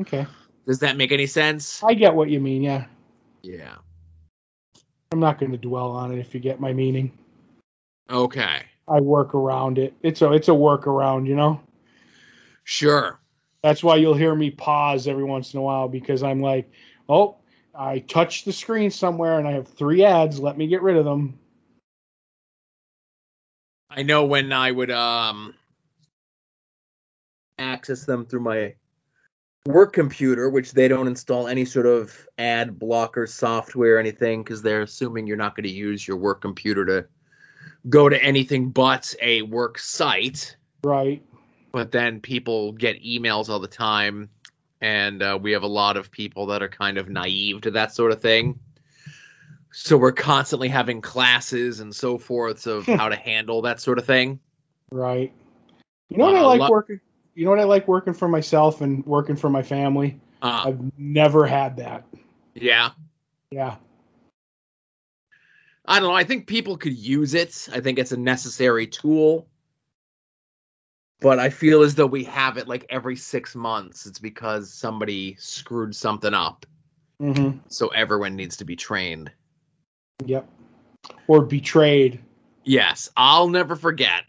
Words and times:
Okay. 0.00 0.26
Does 0.66 0.80
that 0.80 0.96
make 0.96 1.12
any 1.12 1.26
sense? 1.26 1.82
I 1.82 1.94
get 1.94 2.14
what 2.14 2.28
you 2.28 2.40
mean. 2.40 2.62
Yeah. 2.62 2.86
Yeah. 3.42 3.76
I'm 5.12 5.20
not 5.20 5.38
going 5.38 5.52
to 5.52 5.58
dwell 5.58 5.92
on 5.92 6.12
it 6.12 6.18
if 6.18 6.34
you 6.34 6.40
get 6.40 6.60
my 6.60 6.72
meaning. 6.72 7.16
Okay. 8.10 8.62
I 8.88 9.00
work 9.00 9.34
around 9.34 9.78
it. 9.78 9.94
It's 10.02 10.22
a 10.22 10.32
it's 10.32 10.48
a 10.48 10.52
workaround, 10.52 11.26
you 11.26 11.34
know. 11.34 11.60
Sure. 12.64 13.20
That's 13.62 13.82
why 13.82 13.96
you'll 13.96 14.14
hear 14.14 14.34
me 14.34 14.50
pause 14.50 15.08
every 15.08 15.24
once 15.24 15.54
in 15.54 15.58
a 15.58 15.62
while 15.62 15.88
because 15.88 16.22
I'm 16.22 16.40
like, 16.40 16.70
oh, 17.08 17.36
I 17.74 18.00
touched 18.00 18.44
the 18.44 18.52
screen 18.52 18.90
somewhere 18.90 19.38
and 19.38 19.46
I 19.46 19.52
have 19.52 19.68
three 19.68 20.04
ads. 20.04 20.38
Let 20.38 20.56
me 20.56 20.66
get 20.66 20.82
rid 20.82 20.96
of 20.96 21.04
them. 21.04 21.38
I 23.90 24.02
know 24.02 24.24
when 24.24 24.52
I 24.52 24.70
would 24.70 24.90
um 24.90 25.54
access 27.58 28.04
them 28.04 28.26
through 28.26 28.40
my 28.40 28.74
work 29.66 29.92
computer, 29.92 30.48
which 30.48 30.72
they 30.72 30.88
don't 30.88 31.06
install 31.08 31.48
any 31.48 31.64
sort 31.64 31.86
of 31.86 32.26
ad 32.38 32.78
blocker 32.78 33.26
software 33.26 33.96
or 33.96 33.98
anything 33.98 34.42
because 34.42 34.62
they're 34.62 34.82
assuming 34.82 35.26
you're 35.26 35.36
not 35.36 35.56
going 35.56 35.64
to 35.64 35.70
use 35.70 36.06
your 36.06 36.16
work 36.16 36.40
computer 36.40 36.84
to 36.84 37.06
go 37.88 38.08
to 38.08 38.22
anything 38.22 38.70
but 38.70 39.14
a 39.20 39.42
work 39.42 39.78
site. 39.78 40.56
Right. 40.84 41.22
But 41.72 41.90
then 41.90 42.20
people 42.20 42.72
get 42.72 43.02
emails 43.02 43.48
all 43.48 43.60
the 43.60 43.68
time, 43.68 44.30
and 44.80 45.22
uh, 45.22 45.38
we 45.40 45.52
have 45.52 45.62
a 45.62 45.68
lot 45.68 45.96
of 45.96 46.10
people 46.10 46.46
that 46.46 46.62
are 46.62 46.68
kind 46.68 46.96
of 46.96 47.08
naive 47.08 47.62
to 47.62 47.72
that 47.72 47.92
sort 47.92 48.12
of 48.12 48.22
thing. 48.22 48.58
So 49.72 49.98
we're 49.98 50.12
constantly 50.12 50.68
having 50.68 51.02
classes 51.02 51.80
and 51.80 51.94
so 51.94 52.16
forth 52.16 52.66
of 52.66 52.86
how 52.86 53.10
to 53.10 53.16
handle 53.16 53.62
that 53.62 53.80
sort 53.80 53.98
of 53.98 54.06
thing. 54.06 54.40
Right. 54.90 55.34
You 56.08 56.16
know 56.16 56.24
what 56.26 56.36
I 56.36 56.40
Uh, 56.40 56.46
like 56.46 56.60
lo- 56.60 56.70
working. 56.70 57.00
You 57.36 57.44
know 57.44 57.50
what 57.50 57.60
I 57.60 57.64
like 57.64 57.86
working 57.86 58.14
for 58.14 58.28
myself 58.28 58.80
and 58.80 59.04
working 59.04 59.36
for 59.36 59.50
my 59.50 59.62
family. 59.62 60.18
Uh, 60.40 60.64
I've 60.68 60.98
never 60.98 61.46
had 61.46 61.76
that. 61.76 62.06
yeah. 62.54 62.90
Yeah. 63.50 63.76
I 65.84 66.00
don't 66.00 66.08
know. 66.08 66.16
I 66.16 66.24
think 66.24 66.46
people 66.46 66.78
could 66.78 66.96
use 66.96 67.34
it. 67.34 67.68
I 67.70 67.80
think 67.80 67.98
it's 67.98 68.12
a 68.12 68.16
necessary 68.16 68.86
tool. 68.86 69.46
But 71.20 71.38
I 71.38 71.50
feel 71.50 71.82
as 71.82 71.94
though 71.94 72.06
we 72.06 72.24
have 72.24 72.56
it 72.56 72.68
like 72.68 72.86
every 72.88 73.16
six 73.16 73.54
months. 73.54 74.06
It's 74.06 74.18
because 74.18 74.72
somebody 74.72 75.36
screwed 75.38 75.94
something 75.94 76.32
up. 76.32 76.64
Mm-hmm. 77.20 77.58
So 77.68 77.88
everyone 77.88 78.34
needs 78.34 78.56
to 78.58 78.64
be 78.64 78.76
trained. 78.76 79.30
Yep. 80.24 80.48
Or 81.28 81.42
betrayed. 81.42 82.18
Yes, 82.64 83.10
I'll 83.14 83.48
never 83.48 83.76
forget 83.76 84.24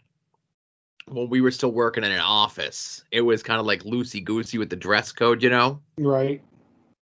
when 1.10 1.28
we 1.28 1.40
were 1.40 1.50
still 1.50 1.72
working 1.72 2.04
in 2.04 2.12
an 2.12 2.20
office. 2.20 3.04
It 3.10 3.22
was 3.22 3.42
kind 3.42 3.60
of 3.60 3.66
like 3.66 3.82
loosey 3.84 4.24
goosey 4.24 4.58
with 4.58 4.70
the 4.70 4.76
dress 4.76 5.12
code, 5.12 5.42
you 5.42 5.50
know? 5.50 5.80
Right. 5.98 6.42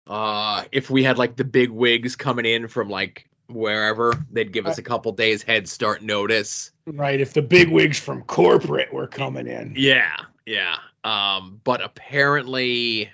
Uh, 0.07 0.63
if 0.71 0.89
we 0.89 1.03
had 1.03 1.17
like 1.17 1.35
the 1.35 1.43
big 1.43 1.69
wigs 1.69 2.15
coming 2.15 2.45
in 2.45 2.67
from 2.67 2.89
like 2.89 3.29
wherever, 3.47 4.13
they'd 4.31 4.51
give 4.51 4.65
us 4.65 4.77
a 4.77 4.83
couple 4.83 5.11
days 5.11 5.43
head 5.43 5.67
start 5.67 6.01
notice. 6.01 6.71
Right. 6.87 7.21
If 7.21 7.33
the 7.33 7.41
big 7.41 7.69
wigs 7.69 7.99
from 7.99 8.23
corporate 8.23 8.91
were 8.91 9.07
coming 9.07 9.47
in. 9.47 9.73
Yeah, 9.75 10.17
yeah. 10.45 10.77
Um, 11.03 11.61
but 11.63 11.81
apparently, 11.81 13.09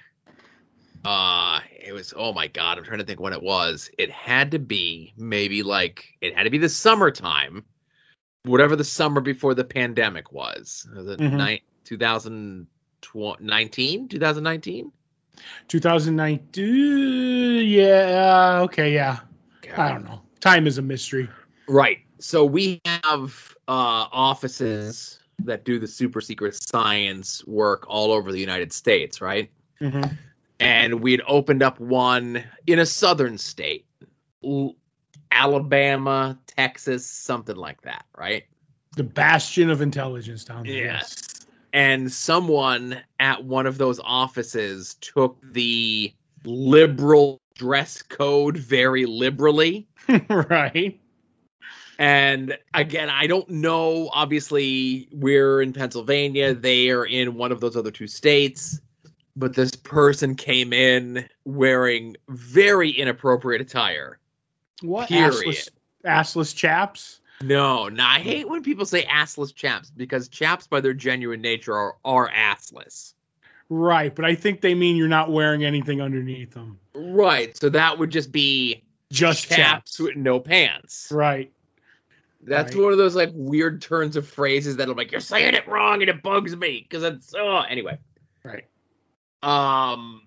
uh, 1.03 1.59
it 1.71 1.93
was. 1.93 2.13
Oh 2.17 2.33
my 2.33 2.47
god, 2.47 2.77
I'm 2.77 2.83
trying 2.83 2.99
to 2.99 3.05
think 3.05 3.19
when 3.19 3.33
it 3.33 3.43
was. 3.43 3.89
It 3.97 4.09
had 4.09 4.51
to 4.51 4.59
be 4.59 5.13
maybe 5.17 5.61
like 5.61 6.05
it 6.21 6.35
had 6.35 6.43
to 6.43 6.49
be 6.49 6.57
the 6.57 6.69
summertime, 6.69 7.63
whatever 8.45 8.75
the 8.75 8.83
summer 8.83 9.21
before 9.21 9.53
the 9.53 9.63
pandemic 9.63 10.31
was. 10.31 10.87
Was 10.95 11.07
it 11.07 11.19
Mhm. 11.19 11.45
ni- 11.45 11.63
2019? 11.83 14.07
2019? 14.07 14.91
2009. 15.67 16.39
Yeah. 17.65 18.59
Okay. 18.63 18.93
Yeah. 18.93 19.19
I 19.77 19.89
don't 19.89 20.05
know. 20.05 20.21
Time 20.39 20.67
is 20.67 20.77
a 20.77 20.81
mystery. 20.81 21.29
Right. 21.67 21.99
So 22.19 22.45
we 22.45 22.81
have 22.85 23.55
uh, 23.67 24.07
offices 24.11 25.19
that 25.39 25.65
do 25.65 25.79
the 25.79 25.87
super 25.87 26.21
secret 26.21 26.57
science 26.61 27.45
work 27.45 27.85
all 27.89 28.11
over 28.11 28.31
the 28.31 28.39
United 28.39 28.71
States, 28.71 29.21
right? 29.21 29.49
Mm-hmm. 29.81 30.03
and 30.61 31.01
we'd 31.01 31.21
opened 31.27 31.61
up 31.61 31.77
one 31.81 32.41
in 32.65 32.79
a 32.79 32.85
southern 32.85 33.37
state 33.37 33.85
alabama 35.35 36.37
texas 36.47 37.05
something 37.05 37.55
like 37.55 37.81
that 37.81 38.05
right 38.17 38.45
The 38.95 39.03
bastion 39.03 39.69
of 39.69 39.81
intelligence 39.81 40.45
down 40.45 40.63
there. 40.63 40.73
Yes. 40.85 41.45
And 41.73 42.09
someone 42.09 43.01
at 43.19 43.43
one 43.43 43.65
of 43.65 43.77
those 43.77 43.99
offices 44.01 44.95
took 45.01 45.37
the 45.51 46.13
liberal 46.45 47.41
dress 47.55 48.01
code 48.01 48.55
very 48.57 49.05
liberally 49.05 49.87
right. 50.29 50.99
and 51.97 52.57
again 52.73 53.09
i 53.09 53.25
don't 53.27 53.49
know 53.49 54.09
obviously 54.13 55.07
we're 55.11 55.61
in 55.61 55.71
pennsylvania 55.73 56.53
they 56.53 56.89
are 56.89 57.05
in 57.05 57.35
one 57.35 57.51
of 57.51 57.61
those 57.61 57.75
other 57.77 57.91
two 57.91 58.07
states 58.07 58.79
but 59.37 59.53
this 59.55 59.71
person 59.71 60.35
came 60.35 60.73
in 60.73 61.27
wearing 61.45 62.15
very 62.29 62.89
inappropriate 62.89 63.61
attire 63.61 64.19
What? 64.81 65.07
Period. 65.09 65.33
Assless, 65.33 65.69
assless 66.05 66.55
chaps. 66.55 67.19
no 67.41 67.87
no 67.89 68.03
i 68.03 68.19
hate 68.19 68.47
when 68.47 68.61
people 68.63 68.85
say 68.85 69.03
assless 69.05 69.53
chaps 69.53 69.89
because 69.89 70.27
chaps 70.29 70.67
by 70.67 70.79
their 70.81 70.93
genuine 70.93 71.41
nature 71.41 71.73
are, 71.75 71.95
are 72.05 72.29
assless 72.29 73.13
Right. 73.67 74.13
But 74.13 74.25
I 74.25 74.35
think 74.35 74.61
they 74.61 74.75
mean 74.75 74.95
you're 74.95 75.07
not 75.07 75.31
wearing 75.31 75.65
anything 75.65 75.99
underneath 75.99 76.53
them. 76.53 76.77
right 76.93 77.57
so 77.57 77.69
that 77.69 77.97
would 77.97 78.11
just 78.11 78.31
be 78.31 78.83
Just 79.11 79.47
chaps 79.47 79.55
chaps. 79.57 79.99
with 79.99 80.15
no 80.15 80.39
pants 80.39 81.11
Right. 81.11 81.51
That's 82.43 82.75
Right. 82.75 82.83
one 82.83 82.91
of 82.91 82.99
those 82.99 83.15
like 83.15 83.31
weird 83.33 83.81
turns 83.81 84.15
of 84.17 84.27
phrases 84.27 84.77
that 84.77 84.87
I'm 84.87 84.95
like, 84.95 85.11
you're 85.11 85.19
saying 85.19 85.55
it 85.55 85.67
wrong 85.67 86.01
and 86.01 86.09
it 86.11 86.21
bugs 86.21 86.55
me 86.55 86.85
because 86.87 87.01
it's 87.03 87.33
oh 87.35 87.61
anyway. 87.67 87.97
Right. 88.43 88.65
Um, 89.41 90.21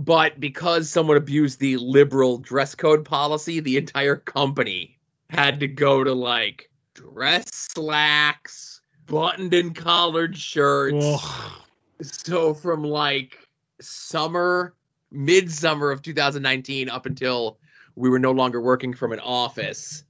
but 0.00 0.40
because 0.40 0.88
someone 0.88 1.18
abused 1.18 1.60
the 1.60 1.76
liberal 1.76 2.38
dress 2.38 2.74
code 2.74 3.04
policy, 3.04 3.60
the 3.60 3.76
entire 3.76 4.16
company 4.16 4.98
had 5.28 5.60
to 5.60 5.68
go 5.68 6.02
to 6.02 6.14
like 6.14 6.70
dress 6.94 7.44
slacks, 7.52 8.80
buttoned 9.06 9.52
and 9.52 9.76
collared 9.76 10.38
shirts. 10.38 11.04
Ugh. 11.04 11.52
So 12.00 12.54
from 12.54 12.82
like 12.82 13.46
summer, 13.82 14.74
midsummer 15.10 15.90
of 15.90 16.00
2019 16.00 16.88
up 16.88 17.04
until 17.04 17.58
we 17.94 18.08
were 18.08 18.18
no 18.18 18.32
longer 18.32 18.62
working 18.62 18.94
from 18.94 19.12
an 19.12 19.20
office, 19.20 20.04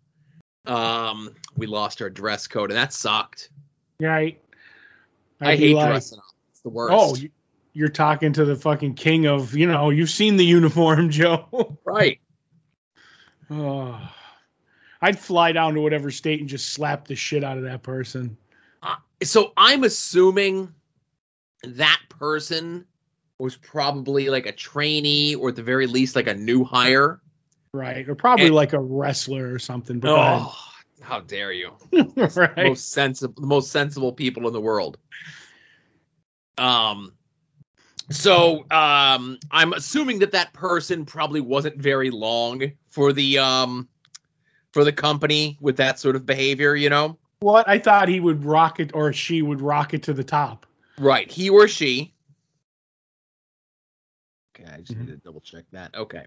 um, 0.67 1.34
we 1.57 1.67
lost 1.67 2.01
our 2.01 2.11
dress 2.11 2.47
code, 2.47 2.71
and 2.71 2.78
that 2.78 2.93
sucked. 2.93 3.51
Right. 3.99 4.41
I 5.41 5.53
I'd 5.53 5.59
hate 5.59 5.75
like, 5.75 5.89
dressing 5.89 6.19
up. 6.19 6.25
It's 6.53 6.61
the 6.61 6.69
worst. 6.69 6.95
Oh, 6.97 7.17
you- 7.17 7.31
you're 7.72 7.88
talking 7.88 8.32
to 8.32 8.44
the 8.44 8.56
fucking 8.56 8.94
king 8.94 9.26
of, 9.26 9.54
you 9.54 9.66
know, 9.66 9.91
you've 9.91 10.10
seen 10.10 10.36
the 10.36 10.44
uniform, 10.44 11.10
Joe. 11.10 11.78
right. 11.84 12.20
oh. 13.50 14.00
I'd 15.03 15.19
fly 15.19 15.53
down 15.53 15.75
to 15.75 15.80
whatever 15.80 16.10
state 16.10 16.41
and 16.41 16.48
just 16.48 16.70
slap 16.75 17.09
the 17.09 17.14
shit 17.16 17.42
out 17.42 17.56
of 17.56 17.64
that 17.64 17.82
person. 17.82 18.36
So 19.22 19.53
I'm 19.56 19.84
assuming 19.84 20.75
that 21.64 22.00
person 22.10 22.84
was 23.38 23.56
probably 23.56 24.28
like 24.28 24.44
a 24.47 24.53
trainee 24.53 25.34
or 25.36 25.48
at 25.50 25.56
the 25.56 25.62
very 25.62 25.86
least 25.86 26.16
like 26.16 26.26
a 26.26 26.34
new 26.34 26.64
hire. 26.64 27.20
Right. 27.72 28.06
Or 28.09 28.14
probably 28.14 28.47
And- 28.47 28.54
like 28.54 28.72
a 28.75 28.80
wrestler 28.80 29.53
or 29.54 29.59
something. 29.59 30.00
But. 30.00 30.10
Oh, 30.10 30.54
how 31.03 31.20
dare 31.20 31.50
you! 31.53 31.72
right. 32.36 32.56
Most 32.66 32.92
sensible, 32.92 33.41
the 33.41 33.47
most 33.47 33.70
sensible 33.70 34.12
people 34.12 34.47
in 34.48 34.53
the 34.53 34.60
world. 34.60 34.98
Um, 36.59 37.12
so 38.10 38.65
um, 38.71 39.39
I'm 39.51 39.72
assuming 39.72 40.18
that 40.21 40.33
that 40.33 40.53
person 40.53 41.04
probably 41.04 41.41
wasn't 41.41 41.77
very 41.77 42.10
long 42.10 42.62
for 42.89 43.12
the 43.12 43.39
um 43.39 43.89
for 44.72 44.84
the 44.84 44.92
company 44.92 45.59
with 45.60 45.77
that 45.78 45.98
sort 45.98 46.16
of 46.16 46.27
behavior. 46.27 46.74
You 46.77 46.91
know, 46.91 47.18
What? 47.41 47.68
I 47.68 47.78
thought 47.78 48.09
he 48.09 48.21
would 48.21 48.45
rocket 48.45 48.91
or 48.95 49.12
she 49.12 49.42
would 49.42 49.60
rocket 49.60 50.03
to 50.04 50.12
the 50.12 50.24
top. 50.24 50.66
right? 50.98 51.30
He 51.30 51.48
or 51.51 51.66
she. 51.68 52.15
Okay, 54.54 54.71
I 54.71 54.80
just 54.80 54.95
Mhm. 54.95 55.01
need 55.01 55.07
to 55.09 55.16
double 55.16 55.41
check 55.41 55.65
that. 55.72 55.95
Okay. 55.95 56.24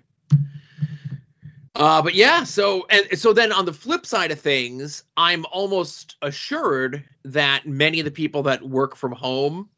Uh, 1.76 2.02
but 2.04 2.14
yeah, 2.14 2.44
so 2.44 2.86
and 2.90 3.18
so 3.18 3.34
then 3.34 3.52
on 3.52 3.66
the 3.66 3.74
flip 3.74 4.06
side 4.06 4.32
of 4.32 4.40
things, 4.40 5.04
I'm 5.18 5.44
almost 5.52 6.18
assured 6.22 7.04
that 7.26 7.66
many 7.68 8.00
of 8.00 8.06
the 8.06 8.12
people 8.12 8.44
that 8.44 8.62
work 8.62 8.96
from 8.96 9.12
home 9.12 9.70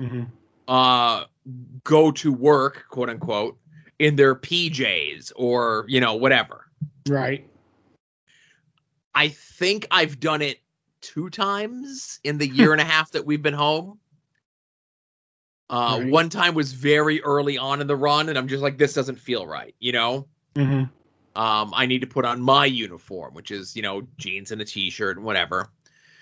Mm-hmm. 0.00 0.22
uh 0.66 1.24
go 1.84 2.10
to 2.12 2.32
work, 2.32 2.84
quote 2.88 3.08
unquote, 3.10 3.58
in 3.98 4.16
their 4.16 4.34
PJs 4.34 5.32
or, 5.36 5.84
you 5.88 6.00
know, 6.00 6.14
whatever. 6.14 6.66
Right. 7.08 7.48
I 9.14 9.28
think 9.28 9.86
I've 9.90 10.20
done 10.20 10.42
it 10.42 10.58
two 11.00 11.30
times 11.30 12.20
in 12.24 12.38
the 12.38 12.48
year 12.48 12.72
and 12.72 12.80
a 12.80 12.84
half 12.84 13.10
that 13.12 13.26
we've 13.26 13.42
been 13.42 13.54
home. 13.54 13.98
Uh, 15.68 15.98
Right. 16.00 16.10
One 16.10 16.28
time 16.28 16.54
was 16.54 16.72
very 16.72 17.22
early 17.22 17.58
on 17.58 17.80
in 17.80 17.86
the 17.86 17.96
run, 17.96 18.28
and 18.28 18.36
I'm 18.36 18.46
just 18.46 18.62
like, 18.62 18.78
this 18.78 18.92
doesn't 18.92 19.18
feel 19.18 19.46
right, 19.46 19.74
you 19.78 19.92
know. 19.92 20.28
Mhm. 20.54 20.90
Um, 21.34 21.72
I 21.74 21.86
need 21.86 22.02
to 22.02 22.06
put 22.06 22.26
on 22.26 22.42
my 22.42 22.66
uniform, 22.66 23.32
which 23.32 23.50
is 23.50 23.74
you 23.74 23.80
know 23.82 24.06
jeans 24.18 24.52
and 24.52 24.60
a 24.60 24.66
t-shirt 24.66 25.16
and 25.16 25.24
whatever. 25.24 25.70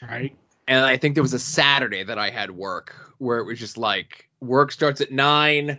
Right. 0.02 0.36
And 0.68 0.84
I 0.84 0.96
think 0.96 1.14
there 1.14 1.22
was 1.22 1.34
a 1.34 1.38
Saturday 1.38 2.04
that 2.04 2.16
I 2.16 2.30
had 2.30 2.52
work 2.52 2.94
where 3.18 3.38
it 3.38 3.44
was 3.44 3.58
just 3.58 3.76
like 3.76 4.29
work 4.40 4.72
starts 4.72 5.00
at 5.00 5.12
nine, 5.12 5.78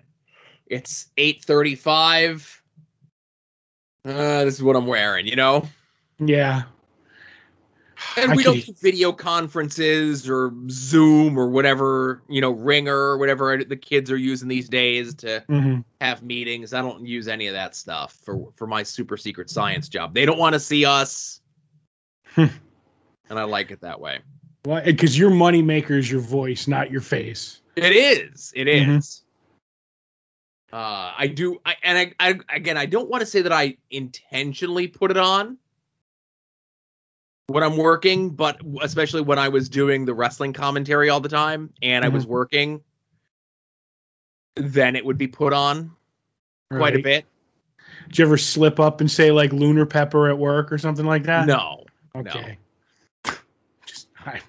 it's 0.68 1.08
eight 1.18 1.44
thirty-five. 1.44 2.62
Uh, 4.04 4.46
this 4.46 4.56
is 4.56 4.64
what 4.64 4.76
I'm 4.76 4.88
wearing, 4.88 5.28
you 5.28 5.36
know. 5.36 5.68
Yeah. 6.20 6.64
And 8.18 8.32
I 8.32 8.36
we 8.36 8.44
could- 8.44 8.54
don't 8.56 8.66
do 8.66 8.74
video 8.82 9.12
conferences 9.12 10.28
or 10.28 10.52
Zoom 10.70 11.38
or 11.38 11.50
whatever, 11.50 12.24
you 12.28 12.42
know, 12.42 12.50
Ringer 12.50 12.96
or 12.96 13.18
whatever 13.20 13.64
the 13.64 13.76
kids 13.78 14.10
are 14.10 14.18
using 14.18 14.48
these 14.48 14.68
days 14.68 15.14
to 15.16 15.44
Mhm. 15.48 15.84
have 16.02 16.24
meetings. 16.24 16.74
I 16.74 16.82
don't 16.82 17.06
use 17.06 17.28
any 17.28 17.46
of 17.46 17.54
that 17.54 17.76
stuff 17.76 18.14
for 18.26 18.52
for 18.56 18.66
my 18.66 18.82
super 18.82 19.18
secret 19.18 19.52
science 19.52 19.88
job. 19.88 20.16
They 20.16 20.26
don't 20.26 20.40
want 20.40 20.54
to 20.54 20.60
see 20.60 20.86
us. 20.86 21.42
And 22.38 23.40
I 23.40 23.44
like 23.44 23.72
it 23.72 23.80
that 23.80 24.02
way. 24.02 24.20
Well, 24.66 24.84
because 24.84 25.18
your 25.18 25.30
money 25.30 25.62
maker 25.62 25.94
is 25.98 26.12
your 26.12 26.20
voice, 26.20 26.68
not 26.68 26.92
your 26.92 27.00
face. 27.00 27.61
It 27.76 27.94
is. 27.94 28.52
It 28.56 28.68
is. 28.68 28.84
Mhm. 28.86 29.22
Uh, 30.74 31.14
I 31.18 31.28
do, 31.28 31.60
I, 31.66 31.76
and 31.84 31.98
I, 31.98 32.14
I 32.20 32.40
again, 32.56 32.78
I 32.78 32.86
don't 32.86 33.10
want 33.10 33.22
to 33.22 33.26
say 33.26 33.42
that 33.42 33.52
I 33.52 33.78
intentionally 33.90 34.88
put 34.88 35.12
it 35.12 35.18
on 35.18 35.58
when 37.48 37.62
I'm 37.64 37.76
working, 37.76 38.30
but 38.30 38.62
especially 38.82 39.22
when 39.22 39.38
I 39.38 39.50
was 39.50 39.68
doing 39.68 40.06
the 40.06 40.14
wrestling 40.14 40.54
commentary 40.54 41.10
all 41.10 41.20
the 41.20 41.28
time 41.28 41.74
and 41.82 42.06
I 42.06 42.08
was 42.08 42.26
working, 42.26 42.82
then 44.56 44.96
it 44.96 45.04
would 45.06 45.18
be 45.18 45.28
put 45.28 45.52
on 45.52 45.92
quite 46.70 46.96
a 46.96 47.00
bit. 47.00 47.26
Did 48.08 48.20
you 48.20 48.26
ever 48.26 48.38
slip 48.38 48.80
up 48.80 49.02
and 49.02 49.12
say 49.12 49.32
like 49.32 49.52
lunar 49.52 49.86
pepper 49.86 50.30
at 50.30 50.38
work 50.38 50.72
or 50.72 50.78
something 50.78 51.06
like 51.06 51.24
that? 51.24 51.48
No. 51.48 51.84
Okay. 52.16 52.58
Just 53.86 54.08
I, 54.26 54.40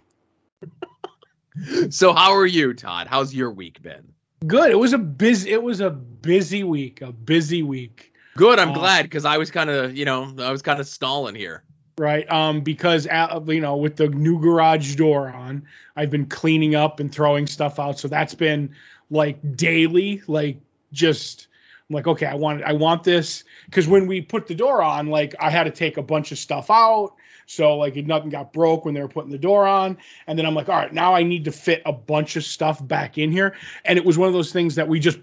So 1.90 2.12
how 2.14 2.32
are 2.34 2.46
you, 2.46 2.72
Todd? 2.74 3.06
How's 3.08 3.34
your 3.34 3.50
week 3.50 3.82
been? 3.82 4.12
good. 4.46 4.70
It 4.70 4.78
was 4.78 4.92
a 4.92 4.98
busy. 4.98 5.50
It 5.50 5.62
was 5.62 5.80
a 5.80 5.90
busy 5.90 6.64
week. 6.64 7.00
A 7.02 7.12
busy 7.12 7.62
week. 7.62 8.12
Good. 8.36 8.58
I'm 8.58 8.70
Uh, 8.70 8.74
glad 8.74 9.02
because 9.04 9.24
I 9.24 9.38
was 9.38 9.50
kind 9.50 9.70
of, 9.70 9.96
you 9.96 10.04
know, 10.04 10.34
I 10.38 10.50
was 10.50 10.62
kind 10.62 10.80
of 10.80 10.86
stalling 10.86 11.34
here. 11.34 11.62
right? 11.98 12.28
Um, 12.32 12.60
because 12.62 13.06
uh, 13.06 13.40
you 13.46 13.60
know, 13.60 13.76
with 13.76 13.96
the 13.96 14.08
new 14.08 14.40
garage 14.40 14.96
door 14.96 15.28
on, 15.28 15.62
I've 15.96 16.10
been 16.10 16.26
cleaning 16.26 16.74
up 16.74 16.98
and 17.00 17.12
throwing 17.14 17.46
stuff 17.46 17.78
out. 17.78 17.98
So 17.98 18.08
that's 18.08 18.34
been 18.34 18.74
like 19.10 19.38
daily, 19.56 20.22
like 20.26 20.56
just 20.92 21.48
I'm 21.90 21.94
like, 21.94 22.06
okay, 22.06 22.26
I 22.26 22.34
want 22.34 22.62
I 22.64 22.72
want 22.72 23.04
this 23.04 23.44
because 23.66 23.86
when 23.86 24.06
we 24.06 24.22
put 24.22 24.46
the 24.46 24.54
door 24.54 24.82
on, 24.82 25.08
like 25.08 25.34
I 25.38 25.50
had 25.50 25.64
to 25.64 25.70
take 25.70 25.98
a 25.98 26.02
bunch 26.02 26.32
of 26.32 26.38
stuff 26.38 26.70
out. 26.70 27.12
So 27.46 27.76
like 27.76 27.96
nothing 27.96 28.30
got 28.30 28.52
broke 28.52 28.84
when 28.84 28.94
they 28.94 29.00
were 29.00 29.08
putting 29.08 29.30
the 29.30 29.38
door 29.38 29.66
on, 29.66 29.98
and 30.26 30.38
then 30.38 30.46
I'm 30.46 30.54
like, 30.54 30.68
all 30.68 30.76
right, 30.76 30.92
now 30.92 31.14
I 31.14 31.22
need 31.22 31.44
to 31.44 31.52
fit 31.52 31.82
a 31.84 31.92
bunch 31.92 32.36
of 32.36 32.44
stuff 32.44 32.86
back 32.86 33.18
in 33.18 33.30
here, 33.30 33.54
and 33.84 33.98
it 33.98 34.04
was 34.04 34.18
one 34.18 34.28
of 34.28 34.34
those 34.34 34.52
things 34.52 34.74
that 34.76 34.88
we 34.88 35.00
just 35.00 35.18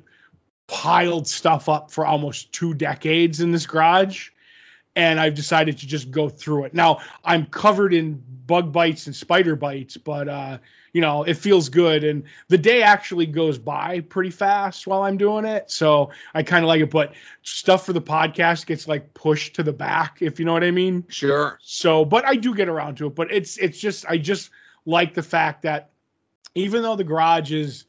piled 0.68 1.28
stuff 1.28 1.68
up 1.68 1.92
for 1.92 2.06
almost 2.06 2.52
two 2.52 2.74
decades 2.74 3.42
in 3.42 3.52
this 3.52 3.66
garage 3.66 4.30
and 4.96 5.20
I've 5.20 5.36
decided 5.36 5.78
to 5.80 5.88
just 5.88 6.12
go 6.12 6.30
through 6.30 6.66
it. 6.66 6.74
Now 6.74 7.00
I'm 7.24 7.46
covered 7.46 7.94
in 7.94 8.24
bug 8.48 8.72
bites 8.72 9.06
and 9.08 9.16
spider 9.16 9.56
bites, 9.56 9.98
but 9.98 10.28
uh, 10.28 10.58
you 10.94 11.02
know 11.02 11.24
it 11.24 11.36
feels 11.36 11.70
good, 11.70 12.04
and 12.04 12.24
the 12.48 12.58
day 12.58 12.82
actually 12.82 13.26
goes 13.26 13.58
by 13.58 14.02
pretty 14.02 14.32
fast 14.32 14.88
while 14.88 15.04
I'm 15.04 15.18
doing 15.18 15.46
it. 15.46 15.70
So 15.72 16.10
I 16.34 16.44
kind 16.44 16.64
of 16.64 16.68
like 16.68 16.82
it, 16.82 16.90
but 16.90 17.14
stuff 17.44 17.86
for 17.86 17.94
the 17.94 18.02
podcast 18.02 18.66
gets 18.66 18.88
like 18.88 19.14
pushed 19.14 19.56
to 19.56 19.64
the 19.64 19.74
back, 19.74 20.22
if 20.22 20.40
you 20.40 20.46
know 20.46 20.54
what 20.54 20.64
I 20.64 20.72
mean. 20.72 21.06
Sure. 21.10 21.60
So, 21.62 22.04
but 22.06 22.26
I 22.26 22.36
do 22.36 22.56
get 22.56 22.68
around 22.68 22.96
to 22.98 23.08
it. 23.08 23.16
But 23.16 23.32
it's 23.32 23.58
it's 23.58 23.80
just 23.80 24.06
I 24.08 24.18
just 24.18 24.50
like 24.86 25.14
the 25.14 25.24
fact 25.24 25.62
that 25.64 25.92
even 26.56 26.82
though 26.82 26.96
the 26.96 27.04
garage 27.04 27.52
is, 27.52 27.86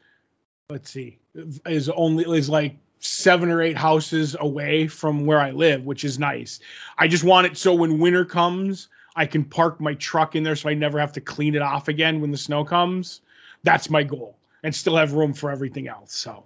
let's 0.69 0.91
see, 0.91 1.19
is 1.67 1.88
only 1.88 2.25
is 2.38 2.49
like 2.49 2.76
seven 3.00 3.50
or 3.50 3.62
eight 3.62 3.76
houses 3.76 4.37
away 4.38 4.87
from 4.87 5.26
where 5.26 5.41
I 5.41 5.50
live, 5.50 5.85
which 5.85 6.05
is 6.05 6.19
nice. 6.19 6.61
I 6.99 7.08
just 7.08 7.25
want 7.25 7.47
it 7.47 7.56
so 7.56 7.75
when 7.75 7.99
winter 7.99 8.25
comes, 8.25 8.88
I 9.17 9.26
can 9.26 9.44
park 9.44 9.81
my 9.81 9.94
truck 9.94 10.37
in 10.37 10.43
there 10.43 10.55
so 10.55 10.69
I 10.69 10.75
never 10.75 11.00
have 11.00 11.12
to 11.14 11.20
clean 11.20 11.55
it 11.55 11.62
off 11.62 11.88
again 11.88 12.20
when 12.20 12.31
the 12.31 12.38
snow 12.38 12.64
comes. 12.64 13.23
That's 13.64 13.91
my 13.91 14.02
goal, 14.02 14.37
and 14.62 14.75
still 14.75 14.97
have 14.97 15.12
room 15.12 15.32
for 15.32 15.50
everything 15.50 15.88
else. 15.88 16.14
So 16.14 16.44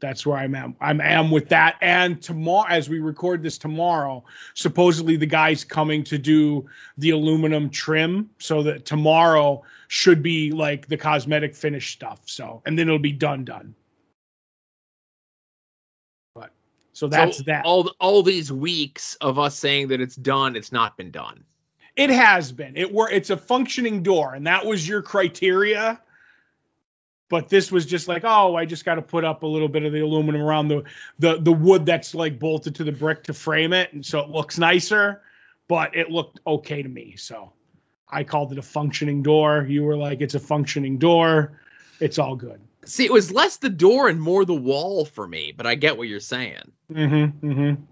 that's 0.00 0.26
where 0.26 0.36
I'm 0.36 0.54
at. 0.54 0.70
I'm 0.80 1.00
am 1.00 1.30
with 1.30 1.48
that. 1.48 1.76
And 1.80 2.20
tomorrow, 2.22 2.66
as 2.68 2.88
we 2.88 3.00
record 3.00 3.42
this 3.42 3.58
tomorrow, 3.58 4.22
supposedly 4.54 5.16
the 5.16 5.26
guy's 5.26 5.64
coming 5.64 6.04
to 6.04 6.18
do 6.18 6.68
the 6.98 7.10
aluminum 7.10 7.70
trim, 7.70 8.30
so 8.38 8.62
that 8.64 8.84
tomorrow 8.84 9.62
should 9.88 10.22
be 10.22 10.52
like 10.52 10.86
the 10.88 10.96
cosmetic 10.96 11.54
finish 11.54 11.92
stuff. 11.92 12.20
So 12.26 12.62
and 12.66 12.78
then 12.78 12.88
it'll 12.88 12.98
be 12.98 13.12
done 13.12 13.44
done. 13.44 13.74
So 16.98 17.06
that's 17.06 17.36
so 17.36 17.42
that. 17.44 17.64
All 17.64 17.92
all 18.00 18.24
these 18.24 18.50
weeks 18.50 19.14
of 19.20 19.38
us 19.38 19.56
saying 19.56 19.88
that 19.88 20.00
it's 20.00 20.16
done, 20.16 20.56
it's 20.56 20.72
not 20.72 20.96
been 20.96 21.12
done. 21.12 21.44
It 21.94 22.10
has 22.10 22.50
been. 22.50 22.76
It 22.76 22.92
were 22.92 23.08
it's 23.08 23.30
a 23.30 23.36
functioning 23.36 24.02
door, 24.02 24.34
and 24.34 24.48
that 24.48 24.66
was 24.66 24.86
your 24.86 25.00
criteria. 25.00 26.00
But 27.28 27.48
this 27.50 27.70
was 27.70 27.86
just 27.86 28.08
like, 28.08 28.22
oh, 28.24 28.56
I 28.56 28.64
just 28.64 28.84
got 28.84 28.96
to 28.96 29.02
put 29.02 29.24
up 29.24 29.44
a 29.44 29.46
little 29.46 29.68
bit 29.68 29.84
of 29.84 29.92
the 29.92 30.00
aluminum 30.00 30.42
around 30.42 30.68
the 30.68 30.82
the 31.20 31.38
the 31.38 31.52
wood 31.52 31.86
that's 31.86 32.16
like 32.16 32.36
bolted 32.36 32.74
to 32.74 32.84
the 32.84 32.90
brick 32.90 33.22
to 33.24 33.32
frame 33.32 33.72
it, 33.72 33.92
and 33.92 34.04
so 34.04 34.18
it 34.18 34.30
looks 34.30 34.58
nicer. 34.58 35.22
But 35.68 35.94
it 35.94 36.10
looked 36.10 36.40
okay 36.48 36.82
to 36.82 36.88
me, 36.88 37.14
so 37.14 37.52
I 38.08 38.24
called 38.24 38.50
it 38.50 38.58
a 38.58 38.62
functioning 38.62 39.22
door. 39.22 39.64
You 39.68 39.84
were 39.84 39.96
like, 39.96 40.20
it's 40.20 40.34
a 40.34 40.40
functioning 40.40 40.98
door. 40.98 41.60
It's 42.00 42.18
all 42.18 42.34
good. 42.34 42.60
See, 42.88 43.04
it 43.04 43.12
was 43.12 43.30
less 43.30 43.58
the 43.58 43.68
door 43.68 44.08
and 44.08 44.20
more 44.20 44.44
the 44.44 44.54
wall 44.54 45.04
for 45.04 45.28
me, 45.28 45.52
but 45.56 45.66
I 45.66 45.74
get 45.74 45.96
what 45.96 46.08
you're 46.08 46.20
saying. 46.20 46.72
Mm-hmm. 46.92 47.46
Mm-hmm. 47.46 47.82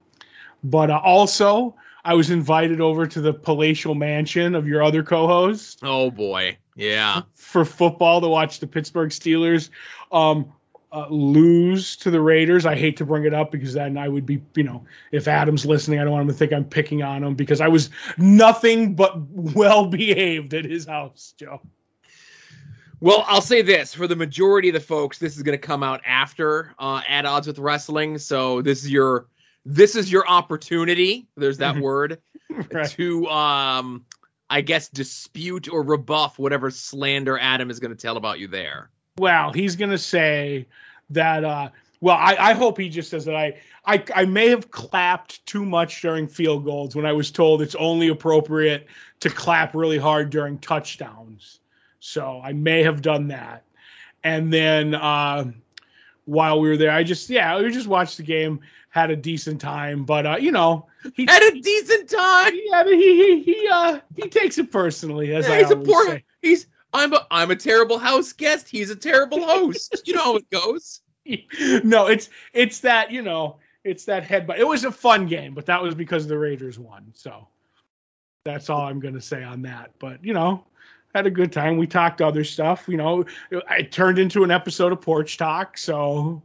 But 0.65 0.91
uh, 0.91 1.01
also, 1.05 1.77
I 2.05 2.15
was 2.15 2.31
invited 2.31 2.81
over 2.81 3.07
to 3.07 3.21
the 3.21 3.33
palatial 3.33 3.95
mansion 3.95 4.55
of 4.55 4.67
your 4.67 4.83
other 4.83 5.03
co-host. 5.03 5.81
Oh 5.83 6.11
boy. 6.11 6.59
Yeah. 6.75 7.23
for 7.35 7.65
football 7.65 8.21
to 8.21 8.29
watch 8.29 8.61
the 8.61 8.67
Pittsburgh 8.67 9.11
Steelers 9.11 9.71
um, 10.13 10.53
uh, 10.93 11.09
lose 11.09 11.97
to 11.97 12.11
the 12.11 12.21
Raiders. 12.21 12.65
I 12.65 12.75
hate 12.75 12.97
to 12.99 13.05
bring 13.05 13.25
it 13.25 13.35
up 13.35 13.51
because 13.51 13.73
then 13.73 13.99
I 13.99 14.09
would 14.09 14.25
be, 14.25 14.43
you 14.55 14.63
know, 14.63 14.85
if 15.11 15.27
Adam's 15.27 15.67
listening, 15.67 15.99
I 15.99 16.05
don't 16.05 16.13
want 16.13 16.23
him 16.23 16.29
to 16.29 16.35
think 16.35 16.53
I'm 16.53 16.65
picking 16.65 17.03
on 17.03 17.25
him 17.25 17.35
because 17.35 17.61
I 17.61 17.69
was 17.69 17.91
nothing 18.19 18.95
but 18.95 19.19
well 19.31 19.87
behaved 19.87 20.55
at 20.55 20.65
his 20.65 20.87
house, 20.87 21.35
Joe. 21.39 21.61
Well, 23.01 23.25
I'll 23.27 23.43
say 23.43 23.63
this 23.63 23.93
for 23.95 24.07
the 24.07 24.17
majority 24.17 24.69
of 24.69 24.75
the 24.75 24.81
folks, 24.81 25.19
this 25.19 25.37
is 25.37 25.43
going 25.43 25.59
to 25.59 25.65
come 25.67 25.83
out 25.83 26.01
after 26.07 26.75
uh, 26.79 27.03
at 27.07 27.27
odds 27.27 27.47
with 27.47 27.59
wrestling. 27.59 28.19
So 28.19 28.63
this 28.63 28.85
is 28.85 28.91
your 28.91 29.27
this 29.65 29.97
is 29.97 30.11
your 30.11 30.27
opportunity. 30.29 31.27
There's 31.37 31.59
that 31.59 31.75
Mhm. 31.77 31.81
word 31.83 32.19
Right. 32.73 32.89
to 32.91 33.27
um, 33.29 34.05
I 34.49 34.61
guess 34.61 34.89
dispute 34.89 35.69
or 35.69 35.83
rebuff 35.83 36.39
whatever 36.39 36.71
slander 36.71 37.39
Adam 37.39 37.69
is 37.69 37.81
going 37.81 37.91
to 37.91 38.01
tell 38.01 38.17
about 38.17 38.39
you 38.39 38.47
there. 38.49 38.91
Well, 39.19 39.53
he's 39.53 39.77
gonna 39.77 39.99
say 39.99 40.67
that. 41.11 41.43
Uh, 41.45 41.71
well, 42.03 42.17
I, 42.17 42.37
I 42.39 42.53
hope 42.53 42.79
he 42.79 42.89
just 42.91 43.09
says 43.11 43.25
that 43.25 43.35
I, 43.35 43.59
I 43.87 44.05
I 44.15 44.25
may 44.27 44.49
have 44.49 44.71
clapped 44.71 45.45
too 45.47 45.65
much 45.65 46.03
during 46.03 46.29
field 46.29 46.65
goals 46.65 46.95
when 46.95 47.07
I 47.07 47.13
was 47.13 47.31
told 47.31 47.63
it's 47.63 47.75
only 47.77 48.09
appropriate 48.09 48.87
to 49.21 49.31
clap 49.31 49.75
really 49.75 49.97
hard 49.99 50.29
during 50.31 50.59
touchdowns. 50.59 51.61
So 52.01 52.41
I 52.43 52.53
may 52.53 52.83
have 52.83 53.03
done 53.03 53.29
that. 53.29 53.65
And 54.25 54.53
then 54.53 54.95
uh, 54.95 55.51
while 56.25 56.61
we 56.61 56.69
were 56.69 56.77
there, 56.77 56.91
I 56.91 57.03
just 57.03 57.31
yeah, 57.31 57.59
we 57.61 57.71
just 57.71 57.87
watched 57.87 58.17
the 58.17 58.23
game, 58.23 58.61
had 58.91 59.11
a 59.11 59.17
decent 59.17 59.61
time. 59.61 60.05
But 60.05 60.27
uh, 60.27 60.37
you 60.41 60.53
know, 60.53 60.87
he 61.15 61.27
Had 61.29 61.43
a 61.43 61.61
decent 61.61 62.11
time. 62.11 62.53
yeah, 62.55 62.85
he 62.85 62.97
he 62.97 63.43
he 63.43 63.69
uh 63.71 64.01
he 64.17 64.29
takes 64.29 64.59
it 64.59 64.71
personally. 64.73 65.35
As 65.35 65.47
I 65.49 65.59
he's 65.59 65.71
a 65.71 65.77
poor. 65.77 66.07
say. 66.07 66.25
He's 66.43 66.67
I'm 66.93 67.13
a 67.13 67.27
I'm 67.31 67.51
a 67.51 67.57
terrible 67.57 67.99
house 67.99 68.33
guest. 68.33 68.69
He's 68.69 68.91
a 68.91 68.97
terrible 68.97 69.45
host. 69.45 70.03
you 70.07 70.15
know 70.15 70.25
how 70.25 70.37
it 70.37 70.51
goes. 70.51 71.01
no, 71.85 72.07
it's 72.07 72.31
it's 72.53 72.81
that 72.81 73.11
you 73.11 73.23
know 73.23 73.59
it's 73.85 74.05
that 74.07 74.25
headbutt. 74.25 74.59
It 74.59 74.67
was 74.67 74.85
a 74.85 74.93
fun 74.93 75.27
game, 75.27 75.55
but 75.55 75.67
that 75.67 75.83
was 75.83 75.95
because 75.95 76.27
the 76.27 76.39
Raiders 76.39 76.79
won. 76.79 77.13
So 77.15 77.49
that's 78.45 78.71
all 78.71 78.81
I'm 78.83 79.01
gonna 79.01 79.21
say 79.21 79.43
on 79.43 79.63
that. 79.63 79.91
But 79.99 80.25
you 80.25 80.33
know, 80.33 80.65
had 81.17 81.27
a 81.27 81.31
good 81.31 81.53
time. 81.53 81.79
We 81.79 81.87
talked 81.87 82.21
other 82.21 82.45
stuff. 82.45 82.85
You 82.87 82.99
know, 82.99 83.25
it 83.51 83.91
turned 83.91 84.19
into 84.19 84.45
an 84.45 84.51
episode 84.51 84.93
of 84.93 85.01
Porch 85.01 85.39
Talk. 85.39 85.79
So 85.79 86.43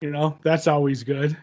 you 0.00 0.10
know 0.10 0.38
that's 0.42 0.66
always 0.66 1.02
good. 1.02 1.36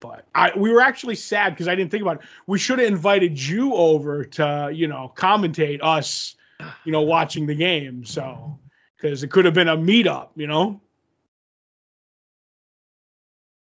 But 0.00 0.26
I 0.34 0.52
we 0.56 0.70
were 0.70 0.80
actually 0.80 1.16
sad 1.16 1.50
because 1.50 1.68
I 1.68 1.74
didn't 1.74 1.90
think 1.90 2.02
about 2.02 2.22
it. 2.22 2.28
We 2.46 2.58
should 2.58 2.78
have 2.78 2.88
invited 2.88 3.40
you 3.40 3.74
over 3.74 4.24
to 4.24 4.70
you 4.72 4.88
know 4.88 5.12
commentate 5.14 5.80
us, 5.82 6.36
you 6.84 6.92
know, 6.92 7.02
watching 7.02 7.46
the 7.46 7.54
game. 7.54 8.04
So 8.04 8.58
because 8.96 9.22
it 9.22 9.30
could 9.30 9.44
have 9.44 9.54
been 9.54 9.68
a 9.68 9.76
meetup. 9.76 10.30
You 10.36 10.46
know. 10.46 10.80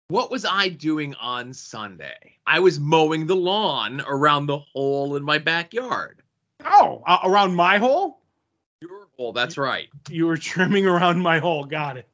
What 0.09 0.30
was 0.30 0.44
I 0.44 0.68
doing 0.68 1.14
on 1.14 1.54
Sunday? 1.54 2.37
I 2.47 2.61
was 2.61 2.78
mowing 2.78 3.26
the 3.26 3.35
lawn 3.35 4.02
around 4.06 4.47
the 4.47 4.59
hole 4.59 5.16
in 5.16 5.23
my 5.25 5.38
backyard. 5.38 6.23
Oh, 6.64 7.02
uh, 7.06 7.18
around 7.25 7.54
my 7.54 7.78
hole? 7.78 8.21
Your 8.80 9.09
hole, 9.16 9.33
that's 9.33 9.56
right. 9.56 9.88
You 10.11 10.26
were 10.26 10.37
trimming 10.37 10.87
around 10.87 11.21
my 11.21 11.38
hole. 11.38 11.64
Got 11.64 11.97
it. 11.97 12.09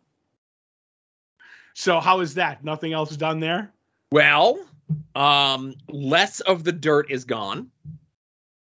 So 1.75 2.01
how 2.01 2.21
is 2.21 2.35
that? 2.35 2.65
Nothing 2.65 2.93
else 2.93 3.17
done 3.17 3.41
there? 3.41 3.73
Well, 4.13 4.59
um, 5.15 5.75
less 5.89 6.41
of 6.41 6.65
the 6.65 6.73
dirt 6.73 7.11
is 7.11 7.25
gone. 7.25 7.71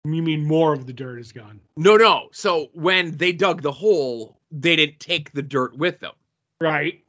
You 0.05 0.21
mean 0.21 0.45
more 0.45 0.73
of 0.73 0.85
the 0.87 0.93
dirt 0.93 1.19
is 1.19 1.31
gone? 1.31 1.59
No, 1.77 1.97
no. 1.97 2.29
So 2.31 2.69
when 2.73 3.17
they 3.17 3.31
dug 3.31 3.61
the 3.61 3.71
hole, 3.71 4.37
they 4.51 4.75
didn't 4.75 4.99
take 4.99 5.31
the 5.31 5.41
dirt 5.41 5.75
with 5.77 5.99
them. 5.99 6.13
Right. 6.61 7.03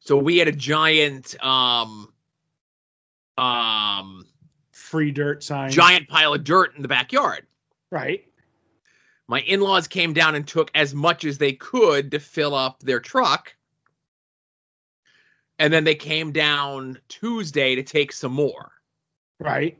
So 0.00 0.16
we 0.16 0.38
had 0.38 0.48
a 0.48 0.52
giant 0.52 1.42
um 1.42 2.12
um 3.38 4.26
Free 4.72 5.10
dirt 5.10 5.42
sign. 5.42 5.70
giant 5.70 6.08
pile 6.08 6.34
of 6.34 6.44
dirt 6.44 6.74
in 6.76 6.82
the 6.82 6.88
backyard. 6.88 7.46
Right. 7.92 8.24
My 9.28 9.42
in-laws 9.42 9.86
came 9.86 10.14
down 10.14 10.34
and 10.34 10.48
took 10.48 10.70
as 10.74 10.94
much 10.94 11.26
as 11.26 11.36
they 11.36 11.52
could 11.52 12.10
to 12.12 12.18
fill 12.18 12.54
up 12.54 12.80
their 12.80 12.98
truck. 12.98 13.54
And 15.58 15.70
then 15.70 15.84
they 15.84 15.94
came 15.94 16.32
down 16.32 16.98
Tuesday 17.08 17.74
to 17.74 17.82
take 17.82 18.12
some 18.12 18.32
more. 18.32 18.72
Right. 19.38 19.76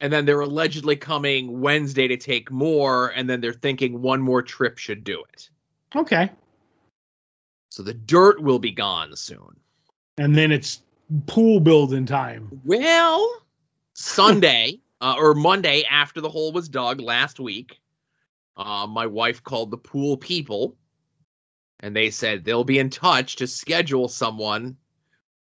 And 0.00 0.12
then 0.12 0.24
they're 0.24 0.40
allegedly 0.40 0.94
coming 0.94 1.60
Wednesday 1.60 2.06
to 2.06 2.16
take 2.16 2.52
more 2.52 3.08
and 3.08 3.28
then 3.28 3.40
they're 3.40 3.52
thinking 3.52 4.00
one 4.00 4.20
more 4.20 4.42
trip 4.42 4.78
should 4.78 5.02
do 5.02 5.22
it. 5.32 5.50
Okay. 5.96 6.30
So 7.70 7.82
the 7.82 7.94
dirt 7.94 8.40
will 8.40 8.60
be 8.60 8.70
gone 8.70 9.16
soon. 9.16 9.58
And 10.18 10.36
then 10.36 10.52
it's 10.52 10.82
pool 11.26 11.58
building 11.58 12.06
time. 12.06 12.60
Well, 12.64 13.42
Sunday 13.94 14.80
uh, 15.00 15.14
or 15.18 15.34
Monday 15.34 15.84
after 15.84 16.20
the 16.20 16.28
hole 16.28 16.52
was 16.52 16.68
dug 16.68 17.00
last 17.00 17.40
week, 17.40 17.80
uh, 18.56 18.86
my 18.86 19.06
wife 19.06 19.42
called 19.42 19.70
the 19.70 19.78
pool 19.78 20.16
people, 20.16 20.76
and 21.80 21.96
they 21.96 22.10
said 22.10 22.44
they'll 22.44 22.64
be 22.64 22.78
in 22.78 22.90
touch 22.90 23.36
to 23.36 23.46
schedule 23.46 24.08
someone 24.08 24.76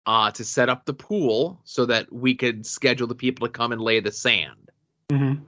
uh, 0.07 0.31
to 0.33 0.45
set 0.45 0.69
up 0.69 0.85
the 0.85 0.95
pool 0.95 1.61
so 1.65 1.87
that 1.87 2.13
we 2.13 2.35
could 2.35 2.67
schedule 2.67 3.07
the 3.07 3.15
people 3.15 3.47
to 3.47 3.53
come 3.53 3.73
and 3.73 3.81
lay 3.81 4.01
the 4.01 4.13
sand. 4.13 4.71
Mm-hmm. 5.11 5.43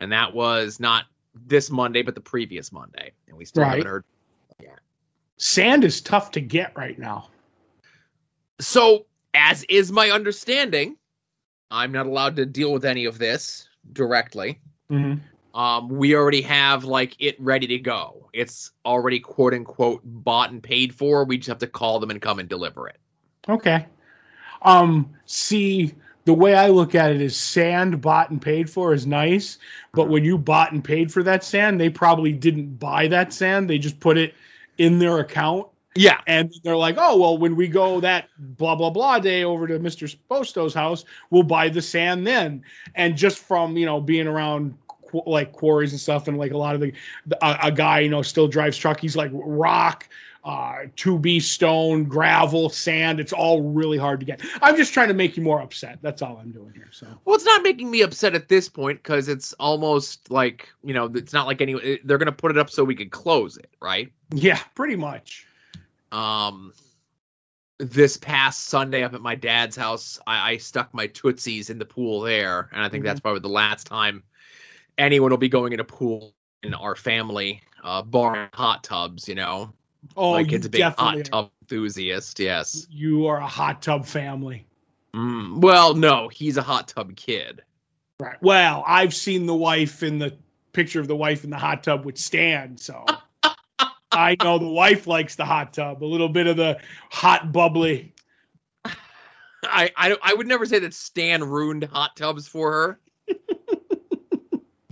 And 0.00 0.12
that 0.12 0.34
was 0.34 0.80
not 0.80 1.04
this 1.34 1.70
Monday, 1.70 2.02
but 2.02 2.14
the 2.14 2.20
previous 2.20 2.72
Monday, 2.72 3.12
and 3.28 3.36
we 3.36 3.44
still 3.44 3.62
Right. 3.62 3.70
haven't 3.70 3.86
heard. 3.86 4.04
Yeah, 4.60 4.70
Sand 5.36 5.84
is 5.84 6.00
tough 6.00 6.32
to 6.32 6.40
get 6.40 6.76
right 6.76 6.98
now. 6.98 7.28
So, 8.60 9.06
as 9.34 9.64
is 9.64 9.90
my 9.90 10.10
understanding, 10.10 10.96
I'm 11.72 11.90
not 11.90 12.06
allowed 12.06 12.36
to 12.36 12.46
deal 12.46 12.72
with 12.72 12.84
any 12.84 13.06
of 13.06 13.18
this 13.18 13.68
directly. 13.92 14.60
Mm-hmm. 14.90 15.58
um, 15.58 15.88
we 15.88 16.14
already 16.14 16.42
have 16.42 16.84
like 16.84 17.16
it 17.18 17.40
ready 17.40 17.66
to 17.68 17.78
go. 17.78 18.28
It's 18.34 18.72
already 18.84 19.20
quote 19.20 19.54
unquote 19.54 20.02
bought 20.04 20.50
and 20.50 20.62
paid 20.62 20.94
for. 20.94 21.24
We 21.24 21.38
just 21.38 21.48
have 21.48 21.58
to 21.58 21.66
call 21.66 21.98
them 21.98 22.10
and 22.10 22.20
come 22.20 22.38
and 22.38 22.48
deliver 22.48 22.88
it. 22.88 22.98
Okay. 23.48 23.86
Um, 24.60 25.14
see, 25.24 25.94
the 26.26 26.34
way 26.34 26.54
I 26.54 26.68
look 26.68 26.94
at 26.94 27.10
it 27.10 27.22
is 27.22 27.36
sand 27.36 28.02
bought 28.02 28.30
and 28.30 28.40
paid 28.40 28.68
for 28.68 28.92
is 28.92 29.06
nice, 29.06 29.58
but 29.92 30.08
when 30.10 30.24
you 30.24 30.36
bought 30.36 30.72
and 30.72 30.84
paid 30.84 31.10
for 31.10 31.22
that 31.22 31.42
sand, 31.42 31.80
they 31.80 31.88
probably 31.88 32.32
didn't 32.32 32.78
buy 32.78 33.08
that 33.08 33.32
sand. 33.32 33.68
They 33.68 33.78
just 33.78 33.98
put 33.98 34.18
it 34.18 34.34
in 34.76 34.98
their 34.98 35.18
account 35.18 35.68
Yeah. 35.94 36.20
and 36.26 36.52
they're 36.64 36.76
like, 36.76 36.96
oh, 36.98 37.18
well, 37.18 37.38
when 37.38 37.56
we 37.56 37.68
go 37.68 38.00
that 38.00 38.28
blah, 38.38 38.74
blah, 38.74 38.90
blah 38.90 39.18
day 39.18 39.44
over 39.44 39.66
to 39.66 39.78
Mr. 39.78 40.08
Sposto's 40.08 40.74
house, 40.74 41.04
we'll 41.30 41.42
buy 41.42 41.68
the 41.68 41.82
sand 41.82 42.26
then. 42.26 42.62
And 42.94 43.16
just 43.16 43.38
from, 43.38 43.76
you 43.76 43.86
know, 43.86 44.00
being 44.00 44.26
around 44.26 44.76
qu- 45.10 45.22
like 45.26 45.52
quarries 45.52 45.92
and 45.92 46.00
stuff, 46.00 46.28
and 46.28 46.38
like 46.38 46.52
a 46.52 46.56
lot 46.58 46.74
of 46.74 46.80
the, 46.80 46.92
the 47.26 47.44
a, 47.44 47.68
a 47.68 47.72
guy, 47.72 48.00
you 48.00 48.08
know, 48.08 48.22
still 48.22 48.48
drives 48.48 48.76
truck, 48.76 49.00
he's 49.00 49.16
like 49.16 49.30
rock, 49.34 50.08
uh, 50.44 50.86
2B 50.96 51.40
stone, 51.40 52.02
gravel, 52.04 52.68
sand. 52.68 53.20
It's 53.20 53.32
all 53.32 53.62
really 53.62 53.98
hard 53.98 54.18
to 54.20 54.26
get. 54.26 54.40
I'm 54.60 54.76
just 54.76 54.92
trying 54.92 55.06
to 55.08 55.14
make 55.14 55.36
you 55.36 55.42
more 55.42 55.60
upset. 55.60 55.98
That's 56.02 56.20
all 56.20 56.36
I'm 56.42 56.50
doing 56.50 56.72
here. 56.74 56.88
So, 56.90 57.06
Well, 57.24 57.36
it's 57.36 57.44
not 57.44 57.62
making 57.62 57.88
me 57.88 58.02
upset 58.02 58.34
at 58.34 58.48
this 58.48 58.68
point 58.68 59.00
because 59.00 59.28
it's 59.28 59.52
almost 59.60 60.32
like 60.32 60.68
you 60.82 60.94
know 60.94 61.04
it's 61.14 61.32
not 61.32 61.46
like 61.46 61.60
any. 61.60 62.00
They're 62.02 62.18
gonna 62.18 62.32
put 62.32 62.50
it 62.50 62.58
up 62.58 62.70
so 62.70 62.82
we 62.82 62.96
can 62.96 63.08
close 63.08 63.56
it, 63.56 63.70
right? 63.80 64.10
yeah, 64.34 64.58
pretty 64.74 64.96
much. 64.96 65.46
Um, 66.12 66.72
this 67.78 68.16
past 68.16 68.64
Sunday 68.64 69.02
up 69.02 69.14
at 69.14 69.20
my 69.20 69.34
dad's 69.34 69.76
house, 69.76 70.20
I, 70.26 70.52
I 70.52 70.56
stuck 70.58 70.94
my 70.94 71.08
tootsies 71.08 71.70
in 71.70 71.78
the 71.78 71.84
pool 71.84 72.20
there, 72.20 72.68
and 72.72 72.82
I 72.82 72.88
think 72.88 73.04
that's 73.04 73.20
probably 73.20 73.40
the 73.40 73.48
last 73.48 73.86
time 73.86 74.22
anyone 74.98 75.30
will 75.30 75.38
be 75.38 75.48
going 75.48 75.72
in 75.72 75.80
a 75.80 75.84
pool 75.84 76.34
in 76.62 76.74
our 76.74 76.94
family, 76.94 77.62
uh, 77.82 78.02
barring 78.02 78.48
hot 78.52 78.84
tubs. 78.84 79.28
You 79.28 79.34
know, 79.34 79.72
Oh, 80.16 80.32
my 80.32 80.44
kid's 80.44 80.66
a 80.66 80.70
big 80.70 80.82
hot 80.82 81.24
tub 81.24 81.50
enthusiast. 81.62 82.38
Yes. 82.40 82.86
You 82.90 83.26
are 83.26 83.38
a 83.38 83.46
hot 83.46 83.82
tub 83.82 84.04
family. 84.04 84.66
Mm, 85.14 85.60
well, 85.60 85.94
no, 85.94 86.28
he's 86.28 86.56
a 86.56 86.62
hot 86.62 86.88
tub 86.88 87.14
kid. 87.16 87.62
Right. 88.20 88.36
Well, 88.40 88.84
I've 88.86 89.14
seen 89.14 89.46
the 89.46 89.54
wife 89.54 90.02
in 90.02 90.18
the 90.18 90.36
picture 90.72 91.00
of 91.00 91.08
the 91.08 91.16
wife 91.16 91.44
in 91.44 91.50
the 91.50 91.58
hot 91.58 91.84
tub 91.84 92.04
with 92.04 92.18
Stan, 92.18 92.76
so 92.76 93.04
I 94.12 94.36
know 94.42 94.58
the 94.58 94.68
wife 94.68 95.06
likes 95.06 95.36
the 95.36 95.44
hot 95.44 95.72
tub. 95.72 96.02
A 96.02 96.06
little 96.06 96.28
bit 96.28 96.46
of 96.46 96.56
the 96.56 96.78
hot 97.10 97.52
bubbly. 97.52 98.12
I, 99.64 99.90
I 99.96 100.16
I 100.22 100.34
would 100.34 100.46
never 100.46 100.66
say 100.66 100.78
that 100.80 100.94
Stan 100.94 101.44
ruined 101.44 101.84
hot 101.84 102.16
tubs 102.16 102.48
for 102.48 102.72
her. 102.72 103.00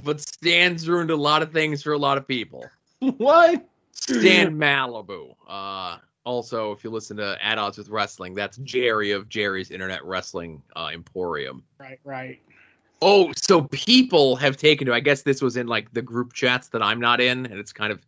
but 0.05 0.21
Stan's 0.21 0.89
ruined 0.89 1.11
a 1.11 1.17
lot 1.17 1.43
of 1.43 1.53
things 1.53 1.83
for 1.83 1.93
a 1.93 1.99
lot 1.99 2.19
of 2.19 2.27
people. 2.27 2.65
what? 3.01 3.69
Stan 3.93 4.57
Malibu. 4.57 5.35
Uh 5.47 5.99
also 6.25 6.73
if 6.73 6.85
you 6.85 6.91
listen 6.91 7.17
to 7.17 7.37
At 7.45 7.59
Odds 7.59 7.79
with 7.79 7.89
Wrestling, 7.89 8.35
that's 8.35 8.59
Jerry 8.59 9.11
of 9.11 9.29
Jerry's 9.29 9.71
Internet 9.71 10.05
Wrestling 10.05 10.63
uh, 10.77 10.91
Emporium. 10.93 11.63
Right, 11.79 11.99
right. 12.05 12.41
Oh, 13.03 13.33
so 13.35 13.63
people 13.63 14.37
have 14.37 14.57
taken 14.57 14.87
to 14.87 14.95
I 14.95 15.01
guess 15.01 15.23
this 15.23 15.43
was 15.43 15.57
in 15.57 15.67
like 15.67 15.93
the 15.93 16.03
group 16.03 16.33
chats 16.33 16.69
that 16.69 16.83
I'm 16.83 17.01
not 17.01 17.21
in, 17.21 17.47
and 17.47 17.59
it's 17.59 17.73
kind 17.73 17.93
of 17.93 18.01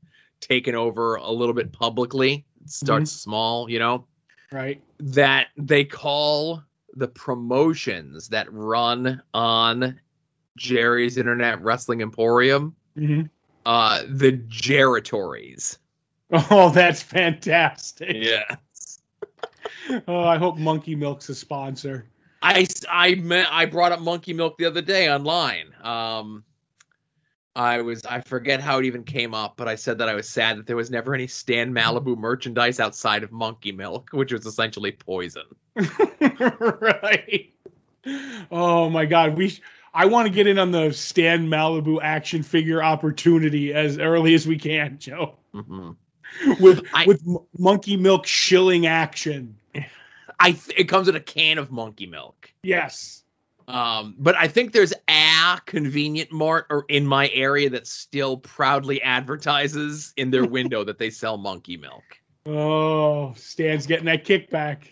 taken 0.43 0.75
over 0.75 1.15
a 1.15 1.31
little 1.31 1.55
bit 1.55 1.73
publicly. 1.73 2.45
It 2.63 2.71
starts 2.71 3.11
small, 3.11 3.71
you 3.71 3.79
know. 3.79 4.05
Right. 4.51 4.83
that 4.99 5.47
they 5.57 5.83
call 5.85 6.63
the 6.95 7.09
promotions 7.09 8.29
that 8.29 8.53
run 8.53 9.23
on 9.33 9.99
Jerry's 10.59 11.17
Internet 11.17 11.63
Wrestling 11.63 12.03
Emporium 12.03 12.77
hmm 12.95 13.23
uh 13.65 14.03
the 14.09 14.33
Geratories. 14.33 15.79
Oh, 16.31 16.71
that's 16.71 17.03
fantastic. 17.03 18.15
Yes. 18.15 19.01
Oh, 20.09 20.25
I 20.25 20.37
hope 20.37 20.59
Monkey 20.59 20.95
Milk's 20.95 21.29
a 21.31 21.35
sponsor. 21.35 22.07
I 22.43 22.67
I 22.91 23.15
me- 23.15 23.45
I 23.51 23.65
brought 23.67 23.93
up 23.93 24.01
Monkey 24.01 24.33
Milk 24.35 24.59
the 24.59 24.67
other 24.67 24.83
day 24.83 25.11
online. 25.11 25.67
Um 25.83 26.45
I 27.55 27.83
was 27.83 28.05
I 28.07 28.21
forget 28.23 28.61
how 28.61 28.79
it 28.79 28.87
even 28.87 29.05
came 29.05 29.35
up, 29.35 29.57
but 29.57 29.69
I 29.69 29.75
said 29.75 29.99
that 29.99 30.09
I 30.09 30.15
was 30.15 30.29
sad 30.29 30.59
that 30.59 30.67
there 30.67 30.77
was 30.77 30.91
never 30.91 31.15
any 31.15 31.27
Stan 31.27 31.73
Malibu 31.75 32.17
merchandise 32.17 32.81
outside 32.81 33.23
of 33.25 33.33
Monkey 33.33 33.73
Milk, 33.73 34.09
which 34.13 34.33
was 34.33 34.47
essentially 34.47 34.93
poison. 34.93 35.45
right. 35.77 37.53
Oh 38.51 38.89
my 38.91 39.05
God, 39.05 39.37
we. 39.37 39.51
Sh- 39.51 39.61
I 39.95 40.07
want 40.07 40.27
to 40.27 40.33
get 40.33 40.47
in 40.47 40.59
on 40.59 40.71
the 40.71 40.93
Stan 40.93 41.49
Malibu 41.49 41.99
action 42.03 42.43
figure 42.43 42.83
opportunity 42.83 43.75
as 43.75 43.99
early 43.99 44.33
as 44.35 44.47
we 44.47 44.57
can, 44.59 44.99
Joe. 44.99 45.37
hmm 45.53 45.91
With 46.59 46.87
I- 46.95 47.05
with 47.07 47.23
Monkey 47.59 47.99
Milk 47.99 48.27
shilling 48.27 48.87
action. 48.87 49.59
I 50.41 50.53
th- 50.53 50.79
it 50.79 50.85
comes 50.85 51.09
in 51.09 51.17
a 51.17 51.21
can 51.21 51.59
of 51.59 51.71
Monkey 51.71 52.07
Milk. 52.07 52.51
Yes. 52.63 53.22
Um, 53.73 54.15
but 54.19 54.37
I 54.37 54.49
think 54.49 54.73
there's 54.73 54.93
a 55.09 55.61
convenient 55.65 56.31
mart 56.31 56.67
or 56.69 56.85
in 56.89 57.07
my 57.07 57.31
area 57.31 57.71
that 57.71 57.87
still 57.87 58.37
proudly 58.37 59.01
advertises 59.03 60.13
in 60.17 60.31
their 60.31 60.45
window 60.59 60.85
that 60.85 60.99
they 60.99 61.09
sell 61.09 61.39
monkey 61.39 61.79
milk. 61.79 62.05
Oh, 62.45 63.33
Stan's 63.35 63.87
getting 63.87 64.07
that 64.07 64.25
kickback. 64.25 64.89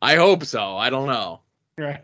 I 0.00 0.16
hope 0.16 0.44
so. 0.44 0.76
I 0.76 0.90
don't 0.90 1.06
know. 1.06 1.40
Right. 1.78 2.02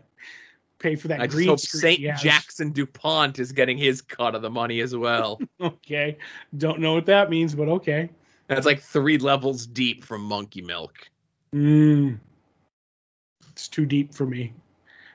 Pay 0.79 0.95
for 0.95 1.09
that 1.09 1.19
I 1.19 1.27
just 1.27 1.45
hope. 1.45 1.59
St. 1.59 1.99
Jackson 2.17 2.71
DuPont 2.71 3.37
is 3.39 3.51
getting 3.51 3.77
his 3.77 4.01
cut 4.01 4.35
of 4.35 4.41
the 4.41 4.49
money 4.49 4.79
as 4.79 4.95
well. 4.95 5.39
Okay. 5.61 6.17
Don't 6.57 6.79
know 6.79 6.93
what 6.93 7.05
that 7.07 7.29
means, 7.29 7.53
but 7.53 7.67
okay. 7.67 8.09
That's 8.47 8.65
like 8.65 8.81
three 8.81 9.17
levels 9.17 9.67
deep 9.67 10.05
from 10.05 10.21
monkey 10.21 10.61
milk. 10.61 11.09
Mm. 11.53 12.19
It's 13.51 13.67
too 13.67 13.85
deep 13.85 14.13
for 14.13 14.25
me. 14.25 14.53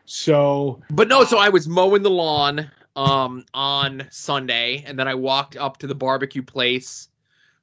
So, 0.07 0.83
But 0.91 1.09
no, 1.09 1.25
so 1.25 1.39
I 1.39 1.49
was 1.49 1.67
mowing 1.69 2.03
the 2.03 2.11
lawn 2.11 2.71
um 2.97 3.45
on 3.55 4.07
Sunday 4.11 4.85
and 4.87 4.97
then 4.99 5.09
I 5.09 5.15
walked 5.17 5.57
up 5.57 5.79
to 5.79 5.89
the 5.89 5.97
barbecue 5.97 6.43
place 6.43 7.09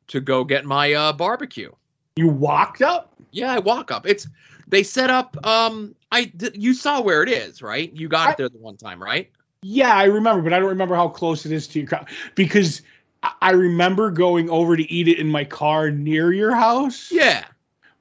to 0.07 0.19
go 0.19 0.43
get 0.43 0.65
my 0.65 0.93
uh 0.93 1.13
barbecue. 1.13 1.71
you 2.17 2.27
walked 2.27 2.81
up? 2.81 3.13
Yeah, 3.31 3.53
I 3.53 3.59
walk 3.59 3.91
up. 3.91 4.05
It's 4.05 4.27
they 4.67 4.83
set 4.83 5.09
up. 5.09 5.37
Um, 5.45 5.95
I 6.11 6.25
th- 6.25 6.53
you 6.55 6.73
saw 6.73 7.01
where 7.01 7.23
it 7.23 7.29
is, 7.29 7.61
right? 7.61 7.91
You 7.95 8.07
got 8.09 8.27
I- 8.27 8.31
it 8.31 8.37
there 8.37 8.49
the 8.49 8.57
one 8.57 8.77
time, 8.77 9.01
right? 9.01 9.29
Yeah, 9.63 9.93
I 9.95 10.05
remember, 10.05 10.41
but 10.41 10.53
I 10.53 10.59
don't 10.59 10.69
remember 10.69 10.95
how 10.95 11.07
close 11.07 11.45
it 11.45 11.51
is 11.51 11.67
to 11.69 11.79
your 11.79 11.87
car 11.87 12.05
because 12.35 12.81
I- 13.23 13.33
I 13.41 13.51
remember 13.51 14.09
going 14.11 14.49
over 14.49 14.75
to 14.75 14.91
eat 14.91 15.07
it 15.07 15.19
in 15.19 15.27
my 15.27 15.43
car 15.45 15.91
near 15.91 16.33
your 16.33 16.53
house. 16.55 17.11
Yeah. 17.11 17.45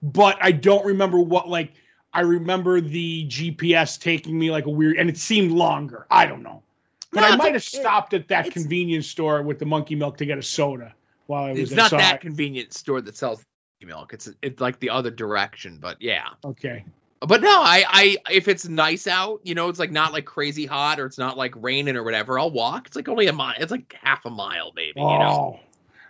but 0.02 0.38
I 0.40 0.50
don't 0.52 0.84
remember 0.86 1.18
what 1.20 1.48
like 1.48 1.72
I 2.12 2.20
remember 2.20 2.80
the 2.80 3.26
GPS 3.28 4.00
taking 4.00 4.38
me 4.38 4.50
like 4.50 4.66
a 4.66 4.70
weird 4.70 4.96
and 4.96 5.08
it 5.08 5.16
seemed 5.16 5.52
longer. 5.52 6.06
I 6.10 6.26
don't 6.26 6.42
know. 6.42 6.62
But 7.12 7.20
No, 7.20 7.26
I 7.28 7.36
might 7.36 7.52
have 7.54 7.62
stopped 7.62 8.14
at 8.14 8.28
that 8.28 8.50
convenience 8.50 9.06
store 9.06 9.42
with 9.42 9.58
the 9.58 9.66
monkey 9.66 9.94
milk 9.94 10.16
to 10.18 10.26
get 10.26 10.38
a 10.38 10.42
soda 10.42 10.94
while 11.26 11.44
I 11.44 11.50
was 11.50 11.60
It's 11.60 11.70
there. 11.70 11.78
not 11.78 11.90
that 11.92 12.20
convenient 12.20 12.72
store 12.72 13.00
that 13.00 13.16
sells 13.16 13.44
milk. 13.82 14.12
It's 14.12 14.28
it's 14.42 14.60
like 14.60 14.78
the 14.80 14.90
other 14.90 15.10
direction, 15.10 15.78
but 15.80 15.96
yeah. 16.00 16.28
okay. 16.44 16.84
But 17.20 17.42
no, 17.42 17.50
I 17.50 17.84
I 17.88 18.16
if 18.30 18.48
it's 18.48 18.68
nice 18.68 19.06
out, 19.06 19.40
you 19.44 19.54
know, 19.54 19.68
it's 19.68 19.78
like 19.78 19.90
not 19.90 20.12
like 20.12 20.24
crazy 20.24 20.66
hot 20.66 20.98
or 20.98 21.06
it's 21.06 21.18
not 21.18 21.36
like 21.36 21.54
raining 21.56 21.96
or 21.96 22.02
whatever. 22.02 22.38
I'll 22.38 22.50
walk. 22.50 22.86
It's 22.86 22.96
like 22.96 23.08
only 23.08 23.26
a 23.26 23.32
mile. 23.32 23.54
It's 23.58 23.70
like 23.70 23.94
half 24.02 24.24
a 24.24 24.30
mile, 24.30 24.72
maybe. 24.74 25.00
You 25.00 25.04
know. 25.04 25.58
Oh. 25.58 25.60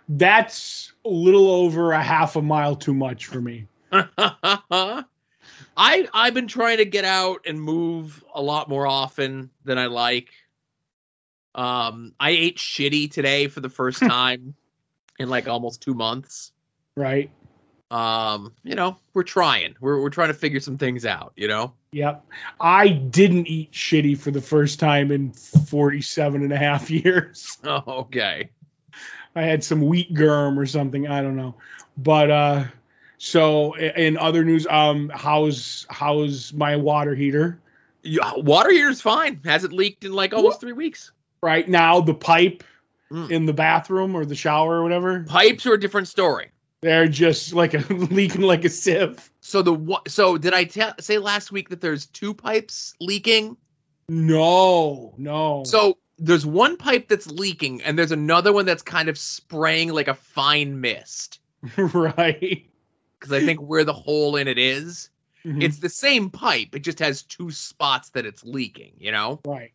That's 0.09 0.93
a 1.05 1.09
little 1.09 1.49
over 1.49 1.93
a 1.93 2.01
half 2.01 2.35
a 2.35 2.41
mile 2.41 2.75
too 2.75 2.93
much 2.93 3.27
for 3.27 3.41
me. 3.41 3.67
I 5.75 6.07
I've 6.13 6.33
been 6.33 6.47
trying 6.47 6.77
to 6.77 6.85
get 6.85 7.05
out 7.05 7.41
and 7.45 7.61
move 7.61 8.23
a 8.33 8.41
lot 8.41 8.69
more 8.69 8.87
often 8.87 9.49
than 9.63 9.77
I 9.77 9.87
like. 9.87 10.29
Um, 11.53 12.13
I 12.19 12.31
ate 12.31 12.57
shitty 12.57 13.11
today 13.11 13.47
for 13.47 13.59
the 13.59 13.69
first 13.69 13.99
time 14.07 14.55
in 15.19 15.29
like 15.29 15.47
almost 15.47 15.81
two 15.81 15.93
months. 15.93 16.51
Right? 16.95 17.31
Um, 17.89 18.53
you 18.63 18.75
know, 18.75 18.97
we're 19.13 19.23
trying. 19.23 19.75
We're 19.81 20.01
we're 20.01 20.09
trying 20.09 20.29
to 20.29 20.33
figure 20.33 20.59
some 20.59 20.77
things 20.77 21.05
out. 21.05 21.33
You 21.35 21.47
know. 21.47 21.73
Yep. 21.91 22.25
I 22.61 22.87
didn't 22.87 23.47
eat 23.47 23.73
shitty 23.73 24.17
for 24.17 24.31
the 24.31 24.41
first 24.41 24.79
time 24.79 25.11
in 25.11 25.33
47 25.33 26.41
and 26.41 26.53
a 26.53 26.57
half 26.57 26.89
years. 26.91 27.57
Oh, 27.65 27.83
okay. 27.87 28.49
I 29.35 29.41
had 29.43 29.63
some 29.63 29.81
wheat 29.81 30.13
germ 30.13 30.57
or 30.57 30.65
something. 30.65 31.07
I 31.07 31.21
don't 31.21 31.35
know. 31.35 31.55
But 31.97 32.31
uh 32.31 32.63
so 33.23 33.75
in 33.75 34.17
other 34.17 34.43
news, 34.43 34.65
um 34.67 35.11
how's 35.13 35.85
how's 35.91 36.51
my 36.53 36.75
water 36.75 37.13
heater? 37.13 37.59
Yeah, 38.01 38.33
water 38.37 38.71
heater's 38.71 38.99
fine. 38.99 39.39
Hasn't 39.45 39.73
leaked 39.73 40.03
in 40.03 40.11
like 40.11 40.33
almost 40.33 40.59
three 40.59 40.73
weeks. 40.73 41.11
Right 41.43 41.69
now 41.69 42.01
the 42.01 42.15
pipe 42.15 42.63
Mm. 43.11 43.29
in 43.29 43.45
the 43.45 43.51
bathroom 43.51 44.15
or 44.15 44.23
the 44.23 44.35
shower 44.35 44.77
or 44.77 44.83
whatever, 44.83 45.25
Pipes 45.27 45.65
are 45.65 45.73
a 45.73 45.79
different 45.79 46.07
story. 46.07 46.49
they're 46.81 47.09
just 47.09 47.53
like 47.53 47.73
a 47.73 47.79
leaking 47.93 48.39
like 48.41 48.63
a 48.63 48.69
sieve. 48.69 49.29
So 49.41 49.61
the 49.61 49.99
so 50.07 50.37
did 50.37 50.53
I 50.53 50.63
tell 50.63 50.93
say 50.99 51.17
last 51.17 51.51
week 51.51 51.67
that 51.69 51.81
there's 51.81 52.05
two 52.05 52.33
pipes 52.33 52.95
leaking? 53.01 53.57
No, 54.07 55.13
no. 55.17 55.63
So 55.65 55.97
there's 56.19 56.45
one 56.45 56.77
pipe 56.77 57.09
that's 57.09 57.27
leaking, 57.27 57.81
and 57.81 57.97
there's 57.99 58.11
another 58.13 58.53
one 58.53 58.65
that's 58.65 58.81
kind 58.83 59.09
of 59.09 59.17
spraying 59.17 59.89
like 59.91 60.07
a 60.07 60.13
fine 60.15 60.79
mist. 60.79 61.39
right. 61.77 62.65
Because 63.21 63.33
I 63.33 63.39
think 63.45 63.59
where 63.61 63.83
the 63.83 63.93
hole 63.93 64.35
in 64.35 64.47
it 64.47 64.57
is, 64.57 65.11
Mhm. 65.45 65.61
it's 65.61 65.77
the 65.77 65.89
same 65.89 66.31
pipe. 66.31 66.75
It 66.75 66.79
just 66.79 66.97
has 66.97 67.21
two 67.21 67.51
spots 67.51 68.09
that 68.09 68.25
it's 68.25 68.43
leaking. 68.43 68.93
You 68.99 69.11
know. 69.11 69.39
right. 69.45 69.71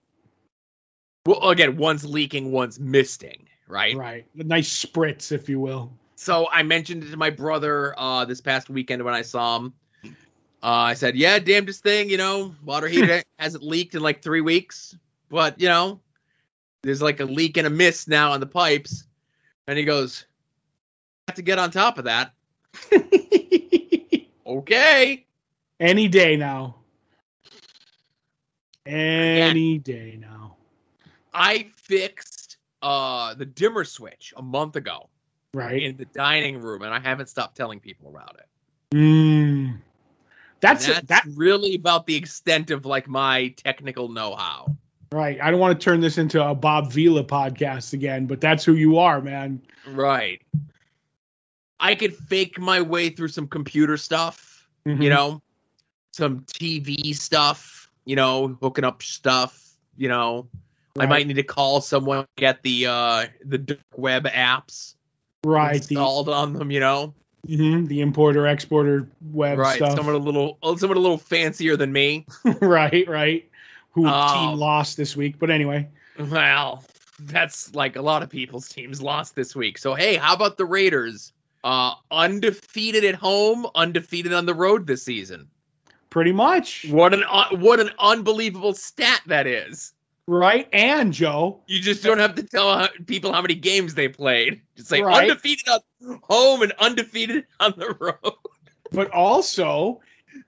Well, 1.25 1.49
again, 1.51 1.77
one's 1.77 2.05
leaking, 2.05 2.53
one's 2.53 2.79
misting. 2.79 3.49
Right. 3.69 3.97
Right. 3.97 4.27
A 4.39 4.45
nice 4.45 4.85
spritz, 4.85 5.33
if 5.33 5.49
you 5.49 5.59
will. 5.59 5.93
So 6.15 6.49
I 6.53 6.63
mentioned 6.63 7.03
it 7.05 7.11
to 7.11 7.17
my 7.17 7.31
brother 7.31 7.95
uh, 7.99 8.25
this 8.25 8.41
past 8.41 8.69
weekend 8.71 9.03
when 9.05 9.15
I 9.15 9.23
saw 9.23 9.57
him. 9.59 9.75
Uh, 10.05 10.11
I 10.63 10.95
said, 10.95 11.17
"Yeah, 11.17 11.39
damnedest 11.39 11.83
thing, 11.83 12.11
you 12.11 12.17
know, 12.17 12.55
water 12.65 12.89
heater 12.89 13.23
hasn't 13.39 13.63
leaked 13.63 13.95
in 13.95 14.03
like 14.03 14.23
three 14.23 14.41
weeks, 14.41 14.97
but 15.29 15.61
you 15.61 15.69
know, 15.69 16.01
there's 16.83 17.03
like 17.03 17.21
a 17.21 17.25
leak 17.25 17.57
and 17.57 17.67
a 17.67 17.71
mist 17.71 18.09
now 18.09 18.33
on 18.33 18.41
the 18.41 18.47
pipes." 18.47 19.05
And 19.69 19.77
he 19.79 19.85
goes, 19.85 20.27
"Have 21.29 21.37
to 21.37 21.43
get 21.43 21.59
on 21.59 21.71
top 21.71 21.99
of 21.99 22.05
that." 22.05 22.33
Okay. 24.47 25.27
Any 25.81 26.07
day 26.07 26.37
now. 26.37 26.77
Any 28.87 29.79
day 29.79 30.17
now. 30.21 30.57
I 31.35 31.67
fixed 31.75 32.57
uh, 32.81 33.35
the 33.35 33.45
dimmer 33.45 33.85
switch 33.85 34.33
a 34.37 34.43
month 34.43 34.77
ago 34.77 35.09
Right. 35.53 35.83
in 35.83 35.97
the 35.97 36.05
dining 36.05 36.61
room, 36.61 36.83
and 36.83 36.95
I 36.95 37.01
haven't 37.01 37.29
stopped 37.29 37.57
telling 37.57 37.81
people 37.81 38.09
about 38.11 38.39
it. 38.39 38.97
Mm. 38.97 39.79
That's 40.61 40.87
That's 40.87 41.07
that 41.09 41.25
really 41.35 41.75
about 41.75 42.07
the 42.07 42.15
extent 42.15 42.71
of 42.71 42.87
like 42.87 43.09
my 43.09 43.49
technical 43.57 44.09
know-how. 44.09 44.77
right. 45.11 45.39
I 45.43 45.51
don't 45.51 45.61
want 45.61 45.79
to 45.79 45.85
turn 45.85 46.01
this 46.01 46.19
into 46.19 46.43
a 46.47 46.55
Bob 46.55 46.93
Vila 46.93 47.25
podcast 47.25 47.93
again, 47.95 48.27
but 48.27 48.41
that's 48.41 48.65
who 48.65 48.75
you 48.75 48.99
are, 48.99 49.21
man. 49.21 49.61
Right. 49.87 50.41
I 51.81 51.95
could 51.95 52.15
fake 52.17 52.59
my 52.59 52.81
way 52.81 53.11
through 53.11 53.29
some 53.29 53.47
computer 53.47 53.97
stuff, 53.97 54.67
Mhm. 54.87 55.03
you 55.03 55.11
know, 55.11 55.43
some 56.13 56.41
TV 56.47 57.13
stuff, 57.15 57.91
you 58.05 58.17
know, 58.17 58.57
hooking 58.61 58.85
up 58.85 59.03
stuff, 59.03 59.77
you 59.97 60.09
know. 60.09 60.49
I 60.99 61.05
might 61.05 61.27
need 61.27 61.35
to 61.35 61.43
call 61.43 61.83
someone 61.83 62.25
get 62.37 62.63
the 62.63 62.87
uh 62.87 63.27
the 63.45 63.59
dark 63.59 63.81
web 63.97 64.25
apps 64.25 64.95
right 65.45 65.73
the 65.73 65.97
installed 65.97 66.31
on 66.31 66.55
them, 66.55 66.71
you 66.71 66.81
know. 66.81 67.13
mhm, 67.47 67.87
the 67.87 68.01
importer 68.01 68.47
exporter 68.47 69.07
web 69.31 69.59
right. 69.59 69.77
stuff. 69.77 69.95
Someone 69.95 70.15
a 70.15 70.19
little 70.19 70.59
someone 70.79 70.97
a 70.97 71.01
little 71.01 71.19
fancier 71.19 71.77
than 71.77 71.93
me. 71.93 72.25
right, 72.63 73.07
right. 73.07 73.47
Who 73.91 74.07
Oh. 74.09 74.33
team 74.33 74.59
lost 74.59 74.97
this 74.97 75.15
week? 75.17 75.39
But 75.39 75.51
anyway, 75.51 75.87
Well, 76.19 76.83
that's 77.21 77.75
like 77.75 77.97
a 77.97 78.03
lot 78.03 78.23
of 78.23 78.31
people's 78.31 78.69
teams 78.69 79.03
lost 79.03 79.35
this 79.35 79.55
week. 79.55 79.77
So 79.77 79.95
hey, 79.95 80.17
how 80.17 80.33
about 80.35 80.57
the 80.57 80.65
Raiders? 80.65 81.33
Uh 81.67 81.95
undefeated 82.13 83.05
at 83.05 83.17
home, 83.17 83.67
undefeated 83.75 84.33
on 84.33 84.47
the 84.47 84.55
road 84.55 84.87
this 84.87 85.03
season. 85.03 85.49
pretty 86.11 86.31
much 86.33 86.87
What 86.89 87.13
an 87.13 87.25
un- 87.25 87.61
what 87.61 87.81
an 87.81 87.91
unbelievable 87.99 88.73
stat 88.73 89.21
that 89.27 89.47
is. 89.49 89.93
right. 90.29 90.69
And 90.73 91.13
Joe, 91.13 91.61
You 91.67 91.81
just 91.81 92.03
don't 92.05 92.19
have 92.21 92.37
to 92.37 92.43
tell 92.45 92.79
how- 92.79 92.89
people 93.07 93.33
how 93.33 93.43
many 93.43 93.55
games 93.57 93.95
they 93.95 94.09
played. 94.09 94.61
Just 94.77 94.89
say 94.89 95.03
Right. 95.03 95.29
undefeated 95.29 95.69
on 95.69 95.81
home 96.23 96.63
and 96.63 96.73
undefeated 96.79 97.47
on 97.61 97.75
the 97.77 97.95
road. 97.99 98.35
but 98.93 99.11
also 99.11 100.01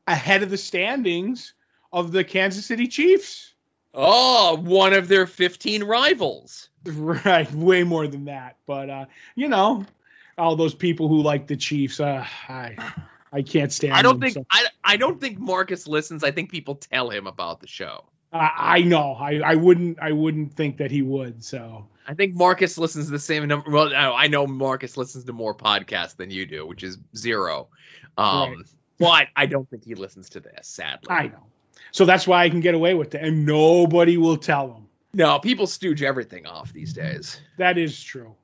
ahead 0.07 0.43
of 0.45 0.51
the 0.51 0.57
standings 0.57 1.53
of 1.93 2.13
the 2.13 2.23
Kansas 2.25 2.65
City 2.67 2.87
Chiefs. 2.87 3.55
Oh, 3.93 4.57
one 4.59 4.93
of 4.93 5.09
their 5.09 5.27
15 5.27 5.83
rivals. 5.83 6.69
Right, 6.87 7.51
way 7.53 7.83
more 7.83 8.07
than 8.07 8.25
that. 8.27 8.57
But 8.67 8.89
uh, 8.89 9.07
you 9.35 9.49
know, 9.49 9.85
all 10.39 10.57
those 10.57 10.75
people 10.75 11.09
who 11.09 11.23
like 11.23 11.47
the 11.47 11.57
Chiefs, 11.57 12.01
uh, 12.01 12.25
I 12.49 12.77
I 13.33 13.43
can't 13.43 13.73
stand. 13.73 13.95
I 13.95 14.03
don't 14.03 14.15
them, 14.15 14.31
think 14.31 14.35
so- 14.35 14.47
I, 14.51 14.67
I 14.85 14.97
don't 14.97 15.21
think 15.21 15.39
Marcus 15.39 15.87
listens. 15.87 16.25
I 16.25 16.31
think 16.31 16.51
people 16.51 16.77
tell 16.77 17.11
him 17.11 17.27
about 17.27 17.61
the 17.61 17.67
show. 17.67 18.05
I, 18.33 18.51
I 18.57 18.83
know. 18.83 19.15
I, 19.15 19.41
I 19.45 19.55
wouldn't. 19.55 19.99
I 20.01 20.13
wouldn't 20.13 20.55
think 20.55 20.77
that 20.79 20.91
he 20.91 21.03
would. 21.03 21.43
So 21.43 21.87
I 22.07 22.15
think 22.15 22.35
Marcus 22.35 22.77
listens 22.79 23.07
to 23.07 23.13
the 23.13 23.19
same 23.19 23.47
number. 23.49 23.71
Well, 23.71 23.91
I 23.95 24.29
know 24.29 24.47
Marcus 24.47 24.97
listens 24.97 25.25
to 25.25 25.33
more 25.33 25.55
podcasts 25.55 26.17
than 26.17 26.31
you 26.31 26.47
do, 26.47 26.67
which 26.67 26.83
is 26.83 26.99
zero. 27.17 27.69
Um, 28.17 28.65
but 28.99 29.29
I 29.37 29.47
don't 29.47 29.69
think 29.71 29.85
he 29.85 29.95
listens 29.95 30.29
to 30.31 30.41
this. 30.41 30.67
Sadly, 30.67 31.09
I 31.09 31.27
know. 31.29 31.47
So 31.93 32.05
that's 32.05 32.27
why 32.27 32.45
I 32.45 32.51
can 32.51 32.61
get 32.61 32.75
away 32.75 32.95
with 32.95 33.15
it, 33.15 33.23
and 33.23 33.47
nobody 33.47 34.17
will 34.19 34.37
tell 34.37 34.75
him. 34.75 34.89
no 35.15 35.39
people 35.39 35.67
stooge 35.67 36.03
everything 36.03 36.47
off 36.47 36.73
these 36.73 36.93
days. 36.93 37.41
That 37.57 37.79
is 37.79 38.03
true. 38.03 38.35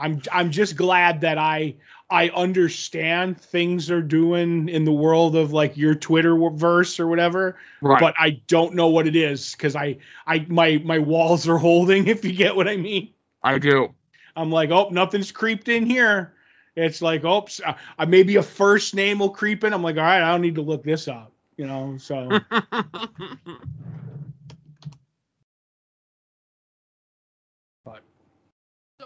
I'm 0.00 0.22
I'm 0.32 0.50
just 0.50 0.76
glad 0.76 1.20
that 1.20 1.38
I 1.38 1.76
I 2.10 2.30
understand 2.30 3.40
things 3.40 3.90
are 3.90 4.02
doing 4.02 4.68
in 4.68 4.84
the 4.84 4.92
world 4.92 5.36
of 5.36 5.52
like 5.52 5.76
your 5.76 5.94
Twitter 5.94 6.36
verse 6.50 6.98
or 6.98 7.06
whatever, 7.06 7.56
right. 7.80 8.00
but 8.00 8.14
I 8.18 8.40
don't 8.48 8.74
know 8.74 8.88
what 8.88 9.06
it 9.06 9.14
is 9.14 9.52
because 9.52 9.76
I 9.76 9.98
I 10.26 10.44
my 10.48 10.80
my 10.84 10.98
walls 10.98 11.48
are 11.48 11.58
holding. 11.68 12.08
If 12.08 12.24
you 12.24 12.32
get 12.32 12.56
what 12.56 12.66
I 12.66 12.76
mean, 12.76 13.10
I 13.42 13.58
do. 13.58 13.94
I'm 14.34 14.50
like, 14.50 14.70
oh, 14.70 14.88
nothing's 14.90 15.30
creeped 15.30 15.68
in 15.68 15.86
here. 15.86 16.32
It's 16.76 17.02
like, 17.02 17.24
oops, 17.24 17.60
uh, 17.64 17.74
uh, 17.98 18.06
maybe 18.06 18.36
a 18.36 18.42
first 18.42 18.94
name 18.94 19.18
will 19.18 19.30
creep 19.30 19.64
in. 19.64 19.74
I'm 19.74 19.82
like, 19.82 19.96
all 19.96 20.02
right, 20.02 20.22
I 20.22 20.30
don't 20.30 20.40
need 20.40 20.54
to 20.54 20.62
look 20.62 20.82
this 20.82 21.08
up, 21.08 21.32
you 21.56 21.66
know. 21.66 21.96
So 21.98 22.38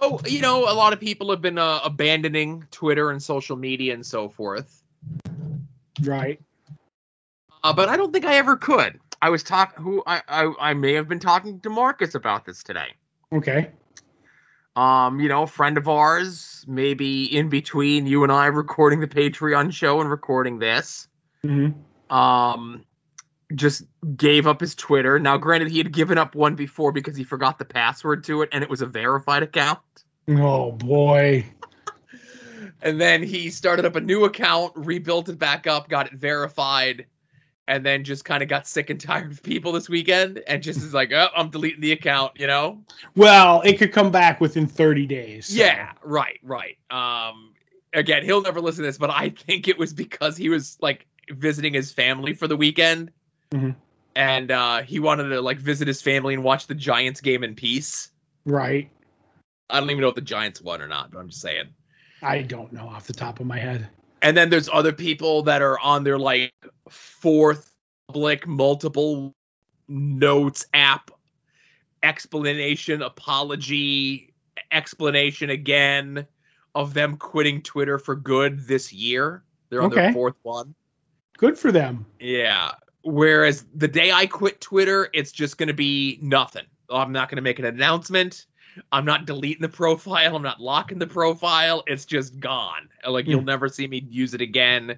so 0.00 0.20
you 0.26 0.40
know, 0.40 0.70
a 0.70 0.74
lot 0.74 0.92
of 0.92 1.00
people 1.00 1.30
have 1.30 1.40
been 1.40 1.58
uh, 1.58 1.80
abandoning 1.84 2.66
Twitter 2.70 3.10
and 3.10 3.22
social 3.22 3.56
media 3.56 3.94
and 3.94 4.04
so 4.04 4.28
forth. 4.28 4.82
right, 6.02 6.40
Uh, 7.62 7.72
but 7.72 7.88
I 7.88 7.96
don't 7.96 8.12
think 8.12 8.24
I 8.24 8.36
ever 8.36 8.56
could. 8.56 9.00
I 9.22 9.30
was 9.30 9.42
talking. 9.42 9.82
Who 9.82 10.02
I, 10.06 10.22
I 10.28 10.52
I 10.60 10.74
may 10.74 10.92
have 10.94 11.08
been 11.08 11.20
talking 11.20 11.60
to 11.60 11.70
Marcus 11.70 12.14
about 12.14 12.44
this 12.44 12.62
today. 12.62 12.88
okay, 13.32 13.70
Um, 14.76 15.20
you 15.20 15.28
know, 15.28 15.44
a 15.44 15.46
friend 15.46 15.78
of 15.78 15.88
ours, 15.88 16.64
maybe 16.68 17.24
in 17.24 17.48
between 17.48 18.06
you 18.06 18.22
and 18.22 18.32
I 18.32 18.46
recording 18.46 19.00
the 19.00 19.06
Patreon 19.08 19.72
show 19.72 20.00
and 20.00 20.10
recording 20.10 20.58
this. 20.58 21.08
Mm-hmm. 21.44 22.14
Um, 22.14 22.84
just 23.56 23.84
gave 24.16 24.46
up 24.46 24.60
his 24.60 24.74
Twitter. 24.74 25.18
Now, 25.18 25.36
granted, 25.36 25.70
he 25.70 25.78
had 25.78 25.92
given 25.92 26.18
up 26.18 26.34
one 26.34 26.54
before 26.54 26.92
because 26.92 27.16
he 27.16 27.24
forgot 27.24 27.58
the 27.58 27.64
password 27.64 28.24
to 28.24 28.42
it, 28.42 28.48
and 28.52 28.62
it 28.62 28.70
was 28.70 28.82
a 28.82 28.86
verified 28.86 29.42
account. 29.42 29.78
Oh 30.28 30.72
boy. 30.72 31.44
And 32.82 33.00
then 33.00 33.22
he 33.22 33.50
started 33.50 33.84
up 33.86 33.96
a 33.96 34.00
new 34.00 34.24
account, 34.24 34.72
rebuilt 34.76 35.28
it 35.28 35.38
back 35.38 35.66
up, 35.66 35.88
got 35.88 36.06
it 36.06 36.12
verified, 36.14 37.06
and 37.66 37.84
then 37.84 38.04
just 38.04 38.24
kind 38.26 38.42
of 38.42 38.48
got 38.48 38.66
sick 38.66 38.90
and 38.90 39.00
tired 39.00 39.32
of 39.32 39.42
people 39.42 39.72
this 39.72 39.88
weekend, 39.88 40.42
and 40.46 40.62
just 40.62 40.80
is 40.80 40.92
like, 40.92 41.10
"Oh, 41.12 41.28
I'm 41.34 41.48
deleting 41.48 41.80
the 41.80 41.92
account," 41.92 42.32
you 42.36 42.46
know? 42.46 42.84
Well, 43.16 43.62
it 43.62 43.78
could 43.78 43.92
come 43.92 44.10
back 44.10 44.40
within 44.40 44.66
30 44.66 45.06
days. 45.06 45.46
so- 45.46 45.56
Yeah, 45.56 45.92
right, 46.02 46.38
right. 46.42 46.76
Um, 46.90 47.54
again, 47.94 48.22
he'll 48.24 48.42
never 48.42 48.60
listen 48.60 48.82
to 48.82 48.88
this, 48.88 48.98
but 48.98 49.08
I 49.10 49.30
think 49.30 49.66
it 49.68 49.78
was 49.78 49.94
because 49.94 50.36
he 50.36 50.50
was 50.50 50.76
like 50.82 51.06
visiting 51.30 51.72
his 51.72 51.90
family 51.90 52.34
for 52.34 52.46
the 52.46 52.56
weekend, 52.56 53.12
Mhm. 53.50 53.76
and 54.16 54.50
uh, 54.50 54.82
he 54.82 55.00
wanted 55.00 55.28
to 55.28 55.40
like 55.40 55.58
visit 55.58 55.88
his 55.88 56.02
family 56.02 56.34
and 56.34 56.42
watch 56.42 56.66
the 56.66 56.74
Giants 56.74 57.20
game 57.20 57.44
in 57.44 57.54
peace. 57.54 58.10
Right. 58.44 58.90
I 59.70 59.80
don't 59.80 59.90
even 59.90 60.02
know 60.02 60.08
if 60.08 60.14
the 60.14 60.20
Giants 60.20 60.60
won 60.60 60.82
or 60.82 60.88
not, 60.88 61.10
but 61.10 61.18
I'm 61.18 61.28
just 61.28 61.40
saying. 61.40 61.68
I 62.22 62.42
don't 62.42 62.72
know 62.72 62.86
off 62.88 63.06
the 63.06 63.12
top 63.12 63.40
of 63.40 63.46
my 63.46 63.58
head. 63.58 63.88
And 64.22 64.36
then 64.36 64.50
there's 64.50 64.68
other 64.72 64.92
people 64.92 65.42
that 65.42 65.62
are 65.62 65.78
on 65.80 66.04
their 66.04 66.18
like 66.18 66.52
fourth 66.88 67.70
public 68.08 68.46
multiple 68.46 69.34
notes 69.88 70.66
app 70.74 71.10
explanation, 72.02 73.02
apology, 73.02 74.32
explanation 74.70 75.50
again 75.50 76.26
of 76.74 76.94
them 76.94 77.16
quitting 77.16 77.62
Twitter 77.62 77.98
for 77.98 78.14
good 78.14 78.66
this 78.66 78.92
year. 78.92 79.42
They're 79.70 79.82
on 79.82 79.90
their 79.90 80.12
fourth 80.12 80.36
one. 80.42 80.74
Good 81.36 81.58
for 81.58 81.72
them. 81.72 82.06
Yeah. 82.20 82.72
Whereas 83.04 83.64
the 83.74 83.88
day 83.88 84.10
I 84.12 84.26
quit 84.26 84.60
Twitter, 84.60 85.08
it's 85.12 85.30
just 85.32 85.58
going 85.58 85.68
to 85.68 85.74
be 85.74 86.18
nothing. 86.22 86.64
I'm 86.90 87.12
not 87.12 87.28
going 87.28 87.36
to 87.36 87.42
make 87.42 87.58
an 87.58 87.64
announcement. 87.66 88.46
I'm 88.90 89.04
not 89.04 89.26
deleting 89.26 89.62
the 89.62 89.68
profile. 89.68 90.34
I'm 90.34 90.42
not 90.42 90.60
locking 90.60 90.98
the 90.98 91.06
profile. 91.06 91.84
It's 91.86 92.04
just 92.04 92.40
gone. 92.40 92.88
Like 93.06 93.26
you'll 93.26 93.40
Hmm. 93.40 93.46
never 93.46 93.68
see 93.68 93.86
me 93.86 94.04
use 94.10 94.34
it 94.34 94.40
again. 94.40 94.90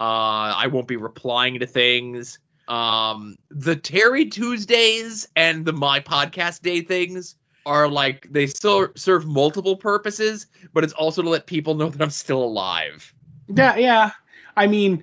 Uh, 0.00 0.52
I 0.56 0.66
won't 0.66 0.88
be 0.88 0.96
replying 0.96 1.58
to 1.60 1.66
things. 1.66 2.38
Um, 2.68 3.36
the 3.50 3.76
Terry 3.76 4.26
Tuesdays 4.26 5.28
and 5.36 5.64
the 5.64 5.72
My 5.72 6.00
Podcast 6.00 6.62
Day 6.62 6.80
things 6.80 7.36
are 7.66 7.88
like 7.88 8.26
they 8.30 8.46
still 8.46 8.88
serve 8.96 9.26
multiple 9.26 9.76
purposes, 9.76 10.46
but 10.72 10.82
it's 10.84 10.92
also 10.94 11.22
to 11.22 11.28
let 11.28 11.46
people 11.46 11.74
know 11.74 11.88
that 11.88 12.02
I'm 12.02 12.10
still 12.10 12.42
alive. 12.42 13.14
Yeah, 13.48 13.76
yeah. 13.76 14.10
I 14.56 14.66
mean, 14.66 15.02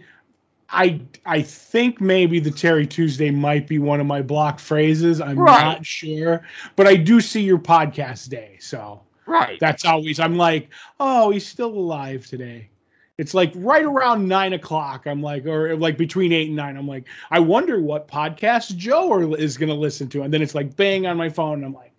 I 0.72 1.02
I 1.26 1.42
think 1.42 2.00
maybe 2.02 2.40
the 2.40 2.52
Terry 2.52 2.88
Tuesday 2.88 3.30
might 3.32 3.68
be 3.68 3.80
one 3.80 4.00
of 4.00 4.08
my 4.08 4.22
block 4.22 4.60
phrases. 4.60 5.22
I'm 5.22 5.38
Right. 5.40 5.60
not 5.64 5.86
sure, 5.86 6.42
but 6.76 6.88
I 6.88 6.96
do 6.96 7.20
see 7.22 7.42
your 7.42 7.60
podcast 7.60 8.30
day, 8.30 8.58
so 8.60 9.02
Right. 9.26 9.60
that's 9.60 9.86
always 9.86 10.20
I'm 10.20 10.38
like, 10.38 10.70
oh, 11.00 11.30
he's 11.32 11.46
still 11.46 11.74
alive 11.74 12.26
today. 12.28 12.70
It's 13.18 13.34
like 13.34 13.52
right 13.56 13.84
around 13.84 14.28
nine 14.28 14.54
o'clock. 14.54 15.06
I'm 15.06 15.22
like, 15.22 15.46
or 15.46 15.76
like 15.76 15.98
between 15.98 16.32
eight 16.32 16.48
and 16.48 16.56
nine. 16.56 16.78
I'm 16.78 16.88
like, 16.88 17.06
I 17.30 17.40
wonder 17.40 17.80
what 17.82 18.08
podcast 18.08 18.76
Joe 18.78 19.12
are, 19.14 19.38
is 19.38 19.58
going 19.58 19.70
to 19.70 19.76
listen 19.76 20.08
to, 20.10 20.24
and 20.24 20.34
then 20.34 20.42
it's 20.42 20.56
like 20.56 20.76
bang 20.76 21.06
on 21.06 21.18
my 21.18 21.30
phone. 21.30 21.56
And 21.60 21.66
I'm 21.66 21.74
like, 21.74 21.92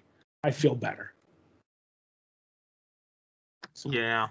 I 0.43 0.51
feel 0.51 0.75
better. 0.75 1.13
yeah. 3.85 4.29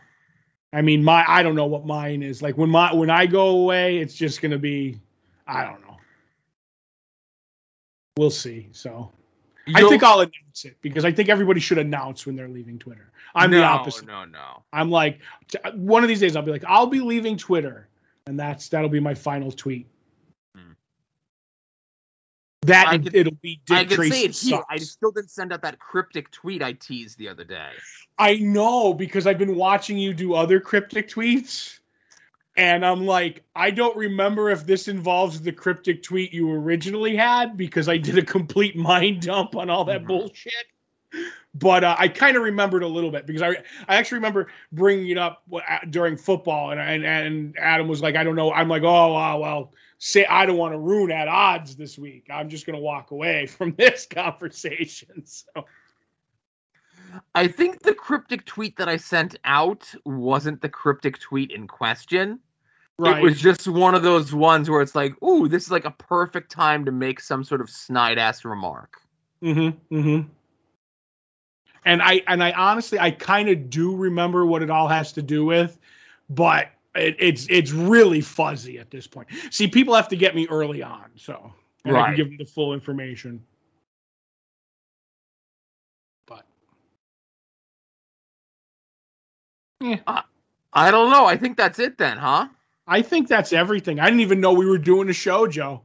I 0.74 0.82
mean, 0.82 1.04
my 1.04 1.26
I 1.28 1.44
don't 1.44 1.56
know 1.56 1.66
what 1.66 1.86
mine 1.86 2.24
is. 2.24 2.42
Like 2.42 2.58
when 2.58 2.70
my 2.70 2.94
when 2.94 3.10
I 3.10 3.26
go 3.26 3.50
away, 3.50 3.98
it's 3.98 4.16
just 4.16 4.42
gonna 4.42 4.58
be 4.58 5.00
I 5.48 5.66
don't 5.66 5.82
know. 5.82 5.98
We'll 8.18 8.30
see. 8.30 8.70
So 8.72 9.12
I 9.76 9.80
You'll- 9.80 9.90
think 9.90 10.04
I'll 10.04 10.20
announce 10.20 10.66
it 10.66 10.78
because 10.82 11.06
I 11.06 11.12
think 11.12 11.30
everybody 11.30 11.60
should 11.60 11.78
announce 11.78 12.26
when 12.26 12.36
they're 12.36 12.50
leaving 12.50 12.80
Twitter. 12.80 13.12
I'm 13.36 13.52
the 13.52 13.64
opposite. 13.64 14.06
No. 14.06 14.26
No, 14.26 14.32
no. 14.32 14.64
I'm 14.74 14.90
like 14.90 15.20
one 15.74 16.04
of 16.04 16.10
these 16.10 16.20
days 16.20 16.36
I'll 16.36 16.44
be 16.44 16.52
like 16.52 16.66
I'll 16.68 16.88
be 16.88 17.00
leaving 17.00 17.38
Twitter, 17.38 17.88
and 18.28 18.40
that's 18.40 18.68
that'll 18.70 18.90
be 18.90 19.00
my 19.00 19.14
final 19.14 19.52
tweet. 19.52 19.88
That 22.64 22.88
I 22.88 22.98
could- 23.00 23.16
it'll 23.16 23.34
be 23.42 23.60
Dick 23.66 23.78
I 23.78 23.86
could 23.86 23.96
Tracy 23.96 24.12
say 24.12 24.24
it 24.26 24.38
here. 24.38 24.64
I 24.70 24.78
still 24.78 25.12
didn't 25.12 25.32
send 25.32 25.52
out 25.52 25.64
that 25.64 25.80
cryptic 25.80 26.30
tweet 26.32 26.62
I 26.62 26.74
teased 26.74 27.18
the 27.18 27.28
other 27.28 27.44
day. 27.44 27.72
I 28.20 28.36
know 28.36 28.94
because 28.94 29.26
I've 29.26 29.40
been 29.40 29.56
watching 29.56 29.98
you 29.98 30.14
do 30.14 30.36
other 30.36 30.60
cryptic 30.60 31.08
tweets. 31.10 31.80
And 32.58 32.86
I'm 32.86 33.06
like, 33.06 33.44
I 33.56 33.72
don't 33.72 33.96
remember 33.96 34.50
if 34.50 34.66
this 34.66 34.88
involves 34.90 35.42
the 35.42 35.54
cryptic 35.54 36.04
tweet 36.04 36.34
you 36.34 36.52
originally 36.52 37.16
had 37.16 37.56
because 37.58 37.88
I 37.90 37.98
did 37.98 38.18
a 38.18 38.24
complete 38.24 38.76
mind 38.76 39.22
dump 39.22 39.56
on 39.56 39.70
all 39.70 39.86
that 39.86 40.04
Mhm. 40.04 40.08
bullshit. 40.08 40.54
But 41.56 41.84
uh, 41.84 41.96
I 41.98 42.08
kind 42.10 42.38
of 42.38 42.44
remembered 42.44 42.84
a 42.84 42.88
little 42.88 43.10
bit 43.10 43.26
because 43.26 43.42
I 43.42 43.50
I 43.88 43.96
actually 43.96 44.18
remember 44.18 44.48
bringing 44.72 45.10
it 45.10 45.18
up 45.18 45.44
during 45.90 46.16
football 46.16 46.72
and 46.72 46.80
and 46.80 47.06
and 47.06 47.58
Adam 47.58 47.88
was 47.88 48.02
like, 48.02 48.16
I 48.16 48.24
don't 48.24 48.36
know. 48.36 48.54
I'm 48.54 48.70
like, 48.70 48.84
oh 48.84 49.14
wow, 49.14 49.40
well, 49.40 49.74
say 50.04 50.26
I 50.26 50.48
don't 50.48 50.58
want 50.58 50.74
to 50.74 50.80
ruin 50.80 51.12
at 51.12 51.28
odds 51.28 51.76
this 51.76 51.98
week. 51.98 52.26
I'm 52.32 52.50
just 52.50 52.66
gonna 52.66 52.80
walk 52.80 53.12
away 53.12 53.46
from 53.58 53.74
this 53.76 54.06
conversation. 54.06 55.24
So 55.54 55.66
I 57.36 57.48
think 57.48 57.82
the 57.82 57.94
cryptic 57.94 58.46
tweet 58.46 58.78
that 58.78 58.88
I 58.88 58.98
sent 58.98 59.36
out 59.44 59.94
wasn't 60.06 60.62
the 60.62 60.70
cryptic 60.70 61.20
tweet 61.20 61.52
in 61.52 61.68
question. 61.68 62.40
right, 62.98 63.18
It 63.18 63.22
was 63.22 63.40
just 63.40 63.68
one 63.68 63.96
of 63.96 64.02
those 64.02 64.34
ones 64.34 64.70
where 64.70 64.82
it's 64.82 64.96
like, 64.96 65.22
ooh, 65.22 65.50
this 65.50 65.66
is 65.66 65.72
like 65.72 65.84
a 65.84 65.92
perfect 65.92 66.52
time 66.52 66.86
to 66.86 66.92
make 66.92 67.20
some 67.20 67.44
sort 67.44 67.60
of 67.60 67.70
snide 67.70 68.18
ass 68.18 68.46
remark. 68.46 69.02
Mm-hmm. 69.44 69.96
Mm-hmm. 69.96 70.30
And 71.84 72.02
I 72.02 72.22
and 72.28 72.42
I 72.42 72.54
honestly 72.54 72.98
I 72.98 73.12
kind 73.12 73.50
of 73.50 73.70
do 73.70 73.96
remember 73.96 74.46
what 74.46 74.64
it 74.64 74.70
all 74.70 74.88
has 74.88 75.12
to 75.14 75.22
do 75.22 75.46
with, 75.46 75.78
but 76.30 76.70
it, 76.96 77.16
it's 77.20 77.48
it's 77.50 77.72
really 77.72 78.22
fuzzy 78.22 78.80
at 78.80 78.92
this 78.92 79.08
point. 79.08 79.30
See, 79.50 79.68
people 79.68 79.96
have 79.96 80.08
to 80.10 80.16
get 80.16 80.36
me 80.36 80.48
early 80.50 80.84
on, 80.84 81.10
so 81.16 81.54
and 81.86 81.98
I 81.98 82.08
can 82.08 82.16
give 82.16 82.28
them 82.28 82.38
the 82.38 82.46
full 82.46 82.74
information. 82.74 83.44
But 86.26 86.46
eh. 89.84 89.98
I 90.74 90.92
don't 90.92 91.12
know. 91.12 91.26
I 91.26 91.38
think 91.38 91.58
that's 91.58 91.80
it 91.80 91.98
then, 91.98 92.18
huh? 92.18 92.48
I 92.88 93.02
think 93.02 93.28
that's 93.28 93.54
everything. 93.54 94.00
I 94.00 94.06
didn't 94.06 94.22
even 94.22 94.42
know 94.42 94.54
we 94.54 94.66
were 94.66 94.78
doing 94.78 95.10
a 95.10 95.14
show, 95.14 95.48
Joe. 95.48 95.82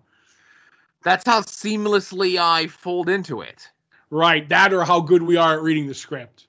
That's 1.03 1.25
how 1.25 1.41
seamlessly 1.41 2.39
I 2.39 2.67
fold 2.67 3.09
into 3.09 3.41
it. 3.41 3.69
Right, 4.11 4.49
that 4.49 4.73
or 4.73 4.85
how 4.85 5.01
good 5.01 5.23
we 5.23 5.37
are 5.37 5.55
at 5.55 5.63
reading 5.63 5.87
the 5.87 5.95
script. 5.95 6.47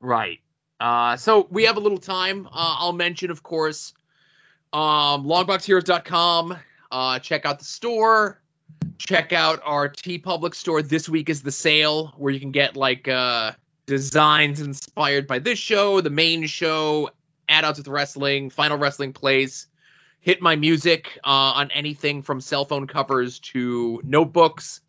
Right. 0.00 0.40
Uh, 0.80 1.16
so 1.16 1.48
we 1.50 1.64
have 1.64 1.76
a 1.76 1.80
little 1.80 1.98
time. 1.98 2.46
Uh, 2.46 2.76
I'll 2.78 2.92
mention, 2.92 3.30
of 3.30 3.42
course, 3.42 3.94
um, 4.72 5.24
longboxheroes.com. 5.24 6.56
Uh, 6.90 7.18
check 7.18 7.44
out 7.44 7.58
the 7.58 7.64
store. 7.64 8.40
Check 8.98 9.32
out 9.32 9.60
our 9.64 9.88
TeePublic 9.88 10.54
store. 10.54 10.82
This 10.82 11.08
week 11.08 11.28
is 11.28 11.42
the 11.42 11.52
sale 11.52 12.14
where 12.16 12.32
you 12.32 12.40
can 12.40 12.52
get 12.52 12.76
like 12.76 13.08
uh, 13.08 13.52
designs 13.86 14.60
inspired 14.60 15.26
by 15.26 15.38
this 15.38 15.58
show, 15.58 16.00
the 16.00 16.10
main 16.10 16.46
show, 16.46 17.10
At 17.48 17.64
Odds 17.64 17.78
with 17.78 17.88
Wrestling, 17.88 18.50
final 18.50 18.78
wrestling 18.78 19.12
plays, 19.12 19.66
Hit 20.20 20.42
my 20.42 20.56
music 20.56 21.18
uh, 21.24 21.28
on 21.56 21.70
anything 21.70 22.22
from 22.22 22.40
cell 22.40 22.64
phone 22.64 22.86
covers 22.86 23.38
to 23.38 24.00
notebooks. 24.04 24.80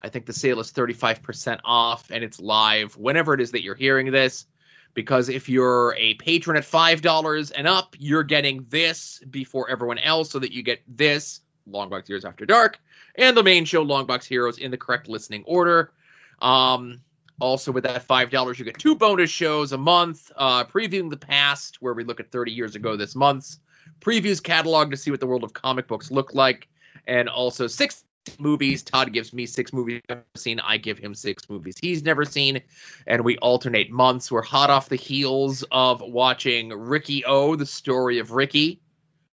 I 0.00 0.08
think 0.08 0.26
the 0.26 0.32
sale 0.32 0.60
is 0.60 0.72
35% 0.72 1.60
off 1.64 2.10
and 2.10 2.22
it's 2.22 2.38
live 2.38 2.96
whenever 2.96 3.34
it 3.34 3.40
is 3.40 3.50
that 3.50 3.62
you're 3.62 3.74
hearing 3.74 4.12
this. 4.12 4.46
Because 4.94 5.28
if 5.28 5.48
you're 5.48 5.94
a 5.96 6.14
patron 6.14 6.56
at 6.56 6.64
$5 6.64 7.52
and 7.56 7.68
up, 7.68 7.94
you're 7.98 8.24
getting 8.24 8.66
this 8.68 9.20
before 9.30 9.70
everyone 9.70 9.98
else 9.98 10.30
so 10.30 10.38
that 10.38 10.52
you 10.52 10.62
get 10.62 10.80
this, 10.88 11.40
Longbox 11.70 12.08
Heroes 12.08 12.24
After 12.24 12.46
Dark, 12.46 12.80
and 13.14 13.36
the 13.36 13.42
main 13.42 13.64
show, 13.64 13.84
Longbox 13.84 14.24
Heroes, 14.24 14.58
in 14.58 14.70
the 14.70 14.76
correct 14.76 15.08
listening 15.08 15.44
order. 15.46 15.92
Um, 16.40 17.00
also, 17.40 17.70
with 17.70 17.84
that 17.84 18.06
$5, 18.06 18.58
you 18.58 18.64
get 18.64 18.78
two 18.78 18.96
bonus 18.96 19.30
shows 19.30 19.72
a 19.72 19.78
month, 19.78 20.32
uh, 20.36 20.64
previewing 20.64 21.10
the 21.10 21.16
past, 21.16 21.80
where 21.80 21.94
we 21.94 22.02
look 22.02 22.18
at 22.18 22.32
30 22.32 22.50
years 22.50 22.74
ago 22.74 22.96
this 22.96 23.14
month's 23.14 23.60
previews 24.00 24.42
catalog 24.42 24.90
to 24.90 24.96
see 24.96 25.10
what 25.10 25.20
the 25.20 25.26
world 25.26 25.44
of 25.44 25.52
comic 25.52 25.86
books 25.86 26.10
look 26.10 26.34
like, 26.34 26.68
and 27.06 27.28
also 27.28 27.66
six 27.66 28.04
movies. 28.38 28.82
Todd 28.82 29.12
gives 29.12 29.32
me 29.32 29.46
six 29.46 29.72
movies 29.72 30.02
I've 30.08 30.22
seen. 30.36 30.60
I 30.60 30.76
give 30.76 30.98
him 30.98 31.14
six 31.14 31.48
movies 31.48 31.76
he's 31.80 32.02
never 32.02 32.24
seen, 32.24 32.62
and 33.06 33.24
we 33.24 33.36
alternate 33.38 33.90
months. 33.90 34.30
We're 34.30 34.42
hot 34.42 34.70
off 34.70 34.88
the 34.88 34.96
heels 34.96 35.64
of 35.70 36.00
watching 36.00 36.70
Riki-Oh, 36.70 37.56
the 37.56 37.66
story 37.66 38.18
of 38.18 38.32
Ricky. 38.32 38.80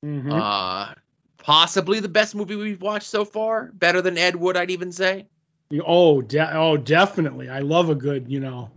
Mhm. 0.04 0.32
Uh, 0.32 0.93
possibly 1.38 1.99
the 1.99 2.10
best 2.10 2.36
movie 2.36 2.56
we've 2.56 2.82
watched 2.82 3.08
so 3.08 3.25
far. 3.25 3.71
Better 3.73 4.01
than 4.01 4.17
Ed 4.17 4.36
Wood, 4.36 4.58
I'd 4.58 4.71
even 4.71 4.91
say. 4.91 5.27
oh, 5.86 6.21
de- 6.21 6.58
oh, 6.58 6.75
definitely. 6.75 7.49
I 7.49 7.60
love 7.60 7.89
a 7.89 7.95
good, 7.95 8.30
you 8.30 8.41
know, 8.41 8.71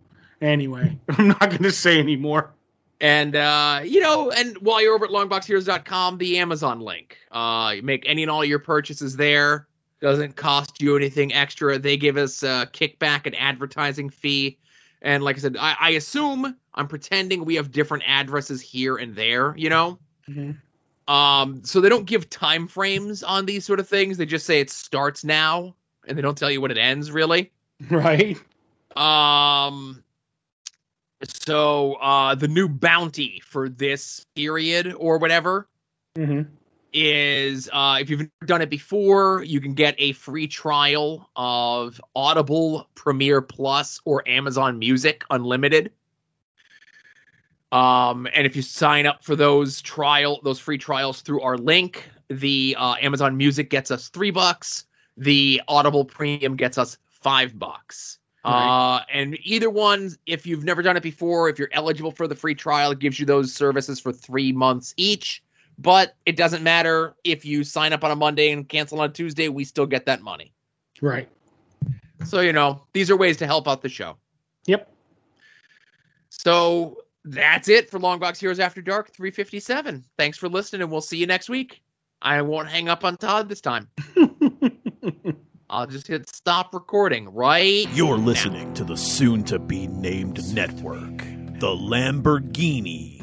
Anyway, 0.45 0.99
I'm 1.09 1.29
not 1.29 1.41
going 1.41 1.63
to 1.63 1.73
say 1.73 1.99
anymore. 1.99 2.53
And 3.01 3.35
uh, 3.35 3.81
you 3.85 4.01
know, 4.01 4.31
and 4.31 4.57
while 4.59 4.81
you're 4.81 4.95
over 4.95 5.07
at 5.07 5.11
longboxheroes.com, 5.11 6.19
the 6.19 6.39
Amazon 6.39 6.81
link. 6.81 7.19
Uh, 7.31 7.73
you 7.77 7.83
make 7.83 8.05
any 8.07 8.23
and 8.23 8.31
all 8.31 8.45
your 8.45 8.59
purchases 8.59 9.17
there. 9.17 9.67
Doesn't 10.05 10.37
cost 10.37 10.83
you 10.83 10.99
anything 10.99 11.33
extra. 11.33 11.79
They 11.79 11.97
give 11.97 12.19
us 12.19 12.43
a 12.43 12.69
kickback 12.71 13.25
and 13.25 13.35
advertising 13.37 14.11
fee. 14.11 14.59
And 15.01 15.25
like 15.25 15.37
I 15.37 15.39
said, 15.39 15.57
I, 15.59 15.77
I 15.81 15.91
assume 15.93 16.55
I'm 16.75 16.89
pretending 16.89 17.47
we 17.47 17.55
have 17.55 17.73
different 17.73 18.05
addresses 18.07 18.61
here 18.61 18.97
and 18.97 19.17
there, 19.17 19.57
you 19.57 19.71
know? 19.71 19.99
Mm-hmm. 20.29 21.11
Um, 21.11 21.65
so 21.65 21.81
they 21.81 21.89
don't 21.89 22.05
give 22.05 22.29
time 22.29 22.69
frames 22.69 23.23
on 23.23 23.47
these 23.47 23.65
sort 23.65 23.81
of 23.81 23.89
things. 23.89 24.19
They 24.19 24.27
just 24.27 24.45
say 24.45 24.61
it 24.61 24.69
starts 24.69 25.25
now, 25.25 25.75
and 26.07 26.19
they 26.19 26.23
don't 26.23 26.37
tell 26.37 26.51
you 26.51 26.61
when 26.61 26.71
it 26.71 26.77
ends, 26.77 27.11
really. 27.11 27.51
Right. 27.91 28.37
Um, 28.95 30.05
so 31.23 31.95
uh, 31.95 32.35
the 32.35 32.49
new 32.49 32.69
bounty 32.69 33.41
for 33.43 33.71
this 33.71 34.27
period 34.35 34.95
or 34.99 35.17
whatever 35.17 35.67
Mm-hmm. 36.17 36.43
Is 36.97 37.69
uh, 37.73 37.99
if 38.01 38.09
you've 38.09 38.21
never 38.21 38.47
done 38.47 38.63
it 38.63 38.71
before, 38.71 39.43
you 39.43 39.61
can 39.61 39.75
get 39.75 39.97
a 39.99 40.13
free 40.13 40.47
trial 40.47 41.29
of 41.35 42.01
Audible 42.15 42.89
Premium 42.95 43.45
Plus 43.49 44.01
or 44.05 44.23
Amazon 44.29 44.79
Music 44.79 45.25
Unlimited. 45.29 45.91
Um, 47.73 48.29
and 48.33 48.47
if 48.47 48.55
you 48.55 48.63
sign 48.63 49.07
up 49.07 49.25
for 49.25 49.35
those 49.35 49.83
trial, 49.83 50.41
those 50.45 50.61
free 50.61 50.79
trials 50.79 51.21
through 51.23 51.41
our 51.41 51.59
link, 51.59 52.09
the 52.29 52.77
uh, 52.79 52.95
Amazon 53.03 53.37
Music 53.37 53.71
gets 53.71 53.91
us 53.91 54.09
three 54.09 54.31
bucks. 54.31 54.85
The 55.17 55.61
Audible 55.67 56.05
Premium 56.05 56.55
gets 56.55 56.79
us 56.79 56.97
five 57.09 57.59
bucks. 57.59 58.21
Right. 58.45 58.99
Uh, 58.99 59.01
and 59.13 59.37
either 59.43 59.71
one, 59.71 60.13
if 60.27 60.47
you've 60.47 60.65
never 60.65 60.83
done 60.83 60.97
it 60.97 61.03
before, 61.03 61.49
if 61.49 61.59
you're 61.59 61.71
eligible 61.73 62.13
for 62.13 62.29
the 62.29 62.37
free 62.37 62.55
trial, 62.55 62.93
it 62.93 63.01
gives 63.01 63.19
you 63.19 63.27
those 63.27 63.53
services 63.53 63.99
for 63.99 64.13
three 64.13 64.53
months 64.53 64.95
each. 64.97 65.43
But 65.79 66.15
it 66.25 66.37
doesn't 66.37 66.63
matter 66.63 67.15
if 67.25 67.45
you 67.45 67.65
sign 67.65 67.93
up 67.93 68.05
on 68.05 68.11
a 68.11 68.17
Monday 68.17 68.53
and 68.53 68.69
cancel 68.69 69.01
on 69.01 69.11
a 69.11 69.13
Tuesday, 69.13 69.49
we 69.49 69.65
still 69.65 69.87
get 69.87 70.07
that 70.07 70.23
money. 70.23 70.53
Right. 71.01 71.29
So, 72.25 72.41
you 72.41 72.53
know, 72.53 72.83
these 72.93 73.11
are 73.11 73.17
ways 73.17 73.37
to 73.39 73.47
help 73.47 73.67
out 73.67 73.83
the 73.83 73.89
show. 73.89 74.17
Yep. 74.67 74.91
So 76.31 76.99
that's 77.25 77.69
it 77.69 77.91
for 77.91 77.99
Longbox 77.99 78.39
Heroes 78.39 78.61
After 78.61 78.81
Dark 78.83 79.11
357. 79.13 80.05
Thanks 80.17 80.39
for 80.39 80.49
listening, 80.49 80.83
and 80.83 80.91
we'll 80.91 81.01
see 81.01 81.19
you 81.19 81.27
next 81.27 81.49
week. 81.49 81.83
I 82.23 82.41
won't 82.43 82.69
hang 82.69 82.89
up 82.89 83.05
on 83.05 83.17
Todd 83.17 83.49
this 83.49 83.61
time. 83.61 83.89
I'll 85.71 85.87
just 85.87 86.07
hit 86.07 86.29
stop 86.29 86.73
recording 86.73 87.29
right. 87.31 87.89
You're 87.93 88.19
listening 88.19 88.75
to 88.75 88.85
the 88.85 88.97
soon 88.97 89.43
to 89.45 89.59
be 89.59 89.87
named 89.89 90.55
network, 90.55 91.19
the 91.59 91.75
Lamborghini 91.75 93.21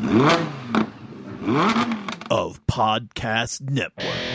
of 2.32 2.66
Podcast 2.66 3.60
Network. 3.70 4.31